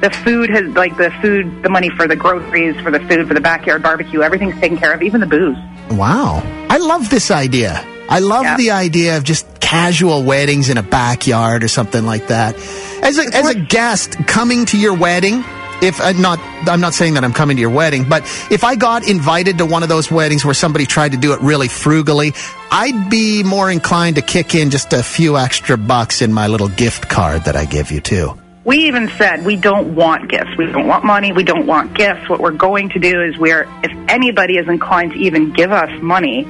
the 0.02 0.10
food 0.10 0.50
has 0.50 0.64
like 0.76 0.98
the 0.98 1.12
food, 1.22 1.62
the 1.62 1.70
money 1.70 1.90
for 1.90 2.08
the 2.08 2.16
groceries, 2.16 2.80
for 2.82 2.90
the 2.90 3.00
food, 3.02 3.28
for 3.28 3.34
the 3.34 3.42
backyard 3.42 3.84
barbecue. 3.84 4.22
Everything's 4.22 4.60
taken 4.60 4.78
care 4.78 4.94
of, 4.94 5.02
even 5.04 5.22
the 5.22 5.28
booze. 5.28 5.58
Wow. 5.92 6.42
I 6.70 6.78
love 6.78 7.10
this 7.10 7.32
idea. 7.32 7.86
I 8.10 8.20
love 8.20 8.58
the 8.58 8.72
idea 8.72 9.18
of 9.18 9.24
just 9.24 9.46
casual 9.60 10.24
weddings 10.24 10.70
in 10.70 10.78
a 10.78 10.84
backyard 10.84 11.64
or 11.64 11.68
something 11.68 12.06
like 12.06 12.28
that. 12.28 12.56
As 13.04 13.20
a, 13.20 13.24
as 13.36 13.50
a 13.50 13.56
guest 13.56 14.18
coming 14.26 14.66
to 14.68 14.80
your 14.80 14.96
wedding, 14.96 15.44
if 15.82 16.02
I'm 16.02 16.22
not, 16.22 16.40
I'm 16.68 16.82
not 16.82 16.94
saying 16.94 17.14
that 17.14 17.24
I'm 17.24 17.34
coming 17.34 17.58
to 17.58 17.62
your 17.62 17.70
wedding, 17.70 18.08
but 18.08 18.24
if 18.52 18.64
I 18.64 18.76
got 18.76 19.08
invited 19.08 19.60
to 19.60 19.66
one 19.66 19.84
of 19.84 19.90
those 19.90 20.12
weddings 20.12 20.44
where 20.44 20.54
somebody 20.54 20.86
tried 20.86 21.12
to 21.12 21.18
do 21.18 21.34
it 21.34 21.42
really 21.42 21.68
frugally, 21.68 22.34
I'd 22.72 23.10
be 23.10 23.44
more 23.44 23.70
inclined 23.70 24.16
to 24.16 24.22
kick 24.22 24.56
in 24.56 24.72
just 24.72 24.92
a 24.94 25.04
few 25.04 25.38
extra 25.38 25.78
bucks 25.78 26.22
in 26.22 26.34
my 26.34 26.48
little 26.48 26.70
gift 26.70 27.10
card 27.10 27.46
that 27.46 27.56
I 27.56 27.66
give 27.66 27.92
you 27.92 28.02
too. 28.02 28.39
We 28.70 28.86
even 28.88 29.10
said 29.18 29.44
we 29.46 29.56
don't 29.56 29.96
want 29.96 30.30
gifts. 30.30 30.52
We 30.56 30.68
don't 30.68 30.86
want 30.86 31.04
money. 31.04 31.32
We 31.34 31.44
don't 31.44 31.66
want 31.66 31.96
gifts. 31.96 32.30
What 32.30 32.40
we're 32.40 32.52
going 32.52 32.90
to 32.90 33.00
do 33.00 33.24
is 33.24 33.36
we're, 33.36 33.64
if 33.84 33.92
anybody 34.08 34.58
is 34.58 34.68
inclined 34.68 35.14
to 35.14 35.18
even 35.18 35.52
give 35.52 35.72
us 35.72 35.90
money, 36.04 36.48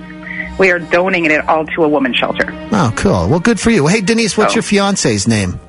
we 0.60 0.70
are 0.72 0.80
donating 0.80 1.32
it 1.32 1.48
all 1.48 1.66
to 1.66 1.84
a 1.86 1.88
woman's 1.88 2.18
shelter. 2.18 2.44
Oh, 2.74 2.92
cool. 2.98 3.30
Well, 3.30 3.40
good 3.40 3.58
for 3.58 3.70
you. 3.72 3.88
Hey, 3.88 4.02
Denise, 4.02 4.38
what's 4.38 4.52
Oh. 4.52 4.56
your 4.56 4.64
fiance's 4.64 5.30
name? 5.30 5.62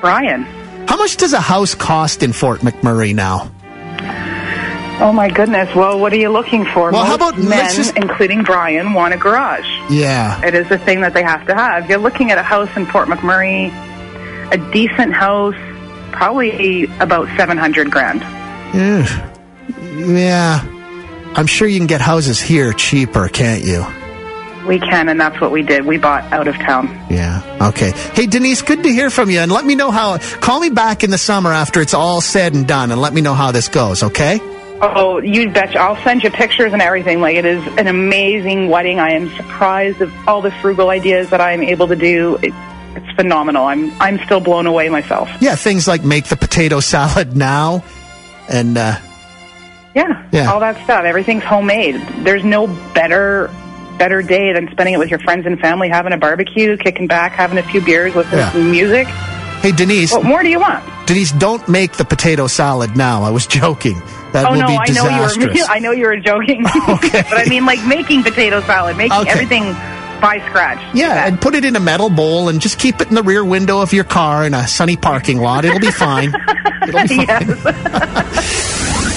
Brian. 0.00 0.44
How 0.88 0.96
much 0.96 1.18
does 1.18 1.34
a 1.34 1.40
house 1.42 1.74
cost 1.74 2.22
in 2.22 2.32
Fort 2.32 2.60
McMurray 2.60 3.14
now? 3.14 3.50
Oh 5.00 5.12
my 5.12 5.28
goodness. 5.28 5.68
Well, 5.76 6.00
what 6.00 6.14
are 6.14 6.16
you 6.16 6.30
looking 6.30 6.64
for? 6.64 6.90
Well, 6.90 7.04
how 7.04 7.16
about- 7.16 7.36
men, 7.36 7.70
just- 7.74 7.96
including 7.98 8.44
Brian, 8.44 8.94
want 8.94 9.12
a 9.12 9.18
garage. 9.18 9.68
Yeah. 9.90 10.42
It 10.42 10.54
is 10.54 10.70
a 10.70 10.78
thing 10.78 11.02
that 11.02 11.12
they 11.12 11.22
have 11.22 11.46
to 11.48 11.54
have. 11.54 11.90
You're 11.90 11.98
looking 11.98 12.30
at 12.30 12.38
a 12.38 12.42
house 12.42 12.70
in 12.76 12.86
Fort 12.86 13.08
McMurray, 13.08 13.70
a 14.50 14.56
decent 14.72 15.12
house, 15.12 15.54
probably 16.12 16.84
about 17.00 17.28
700 17.36 17.90
grand. 17.90 18.20
Yeah. 18.74 19.34
Yeah. 19.80 20.74
I'm 21.34 21.46
sure 21.46 21.68
you 21.68 21.78
can 21.78 21.86
get 21.86 22.00
houses 22.00 22.40
here 22.40 22.72
cheaper, 22.72 23.28
can't 23.28 23.62
you? 23.64 23.86
We 24.66 24.78
can, 24.78 25.08
and 25.08 25.20
that's 25.20 25.40
what 25.40 25.50
we 25.50 25.62
did. 25.62 25.86
We 25.86 25.96
bought 25.96 26.24
out 26.32 26.46
of 26.46 26.54
town. 26.56 26.88
Yeah. 27.08 27.68
Okay. 27.68 27.92
Hey, 28.14 28.26
Denise, 28.26 28.60
good 28.62 28.82
to 28.82 28.88
hear 28.90 29.08
from 29.08 29.30
you. 29.30 29.40
And 29.40 29.50
let 29.50 29.64
me 29.64 29.74
know 29.74 29.90
how. 29.90 30.18
Call 30.18 30.60
me 30.60 30.68
back 30.68 31.04
in 31.04 31.10
the 31.10 31.18
summer 31.18 31.50
after 31.50 31.80
it's 31.80 31.94
all 31.94 32.20
said 32.20 32.54
and 32.54 32.66
done, 32.66 32.90
and 32.90 33.00
let 33.00 33.14
me 33.14 33.20
know 33.20 33.34
how 33.34 33.50
this 33.50 33.68
goes. 33.68 34.02
Okay. 34.02 34.40
Oh, 34.80 35.20
you 35.20 35.50
betcha. 35.50 35.78
I'll 35.78 35.96
send 36.04 36.22
you 36.22 36.30
pictures 36.30 36.72
and 36.72 36.82
everything. 36.82 37.20
Like, 37.20 37.36
it 37.36 37.44
is 37.44 37.66
an 37.78 37.86
amazing 37.88 38.68
wedding. 38.68 39.00
I 39.00 39.12
am 39.12 39.34
surprised 39.36 40.00
of 40.00 40.12
all 40.28 40.40
the 40.40 40.52
frugal 40.52 40.90
ideas 40.90 41.30
that 41.30 41.40
I'm 41.40 41.62
able 41.62 41.88
to 41.88 41.96
do. 41.96 42.36
It, 42.42 42.52
phenomenal. 43.18 43.64
I'm 43.66 43.90
I'm 44.00 44.18
still 44.24 44.40
blown 44.40 44.66
away 44.66 44.88
myself. 44.88 45.28
Yeah, 45.40 45.56
things 45.56 45.88
like 45.88 46.04
make 46.04 46.26
the 46.26 46.36
potato 46.36 46.78
salad 46.80 47.36
now, 47.36 47.82
and 48.48 48.78
uh, 48.78 48.96
Yeah, 49.94 50.22
Yeah. 50.32 50.52
all 50.52 50.60
that 50.60 50.82
stuff. 50.84 51.04
Everything's 51.04 51.42
homemade. 51.44 51.96
There's 52.24 52.44
no 52.44 52.66
better 52.94 53.50
better 53.98 54.22
day 54.22 54.52
than 54.52 54.70
spending 54.70 54.94
it 54.94 54.98
with 54.98 55.10
your 55.10 55.18
friends 55.18 55.44
and 55.44 55.58
family, 55.58 55.88
having 55.88 56.12
a 56.12 56.16
barbecue, 56.16 56.76
kicking 56.76 57.08
back, 57.08 57.32
having 57.32 57.58
a 57.58 57.62
few 57.64 57.80
beers, 57.80 58.14
listening 58.14 58.38
Yeah. 58.38 58.50
to 58.52 58.62
music. 58.62 59.06
hey, 59.62 59.72
Denise. 59.72 60.12
What 60.12 60.22
more 60.24 60.42
do 60.44 60.48
you 60.48 60.60
want? 60.60 60.84
Denise, 61.06 61.32
don't 61.32 61.66
make 61.68 61.94
the 61.94 62.04
potato 62.04 62.46
salad 62.46 62.96
now. 62.96 63.24
I 63.24 63.30
was 63.30 63.44
joking. 63.48 64.00
That 64.32 64.44
oh 64.46 64.52
will 64.52 64.60
no, 64.60 64.66
be 64.68 64.74
I 64.74 64.86
know 64.92 65.02
disastrous. 65.08 65.36
you 65.56 65.62
were. 65.64 65.68
I 65.70 65.78
know 65.80 65.90
you 65.90 66.06
were 66.06 66.16
joking. 66.18 66.62
but 66.86 67.32
I 67.34 67.46
mean, 67.48 67.66
like 67.66 67.84
making 67.86 68.22
potato 68.22 68.60
salad, 68.60 68.96
making 68.96 69.18
Okay. 69.18 69.30
everything 69.30 69.64
by 70.20 70.38
scratch. 70.48 70.94
Yeah, 70.94 71.26
and 71.26 71.40
put 71.40 71.54
it 71.54 71.64
in 71.64 71.76
a 71.76 71.80
metal 71.80 72.10
bowl 72.10 72.48
and 72.48 72.60
just 72.60 72.78
keep 72.78 73.00
it 73.00 73.08
in 73.08 73.14
the 73.14 73.22
rear 73.22 73.44
window 73.44 73.80
of 73.80 73.92
your 73.92 74.04
car 74.04 74.44
in 74.44 74.54
a 74.54 74.66
sunny 74.66 74.96
parking 74.96 75.38
lot. 75.38 75.64
It'll 75.64 75.80
be 75.80 75.90
fine. 75.90 76.32
It'll 76.86 77.06
be 77.06 77.26
fine. 77.26 77.46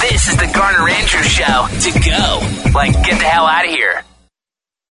This 0.02 0.28
is 0.28 0.36
the 0.38 0.52
Garner 0.54 0.90
Andrews 0.90 1.28
Show. 1.28 1.68
To 1.70 2.00
go. 2.00 2.72
Like, 2.74 2.94
get 3.04 3.20
the 3.20 3.26
hell 3.26 3.46
out 3.46 3.66
of 3.66 3.72
here. 3.72 4.04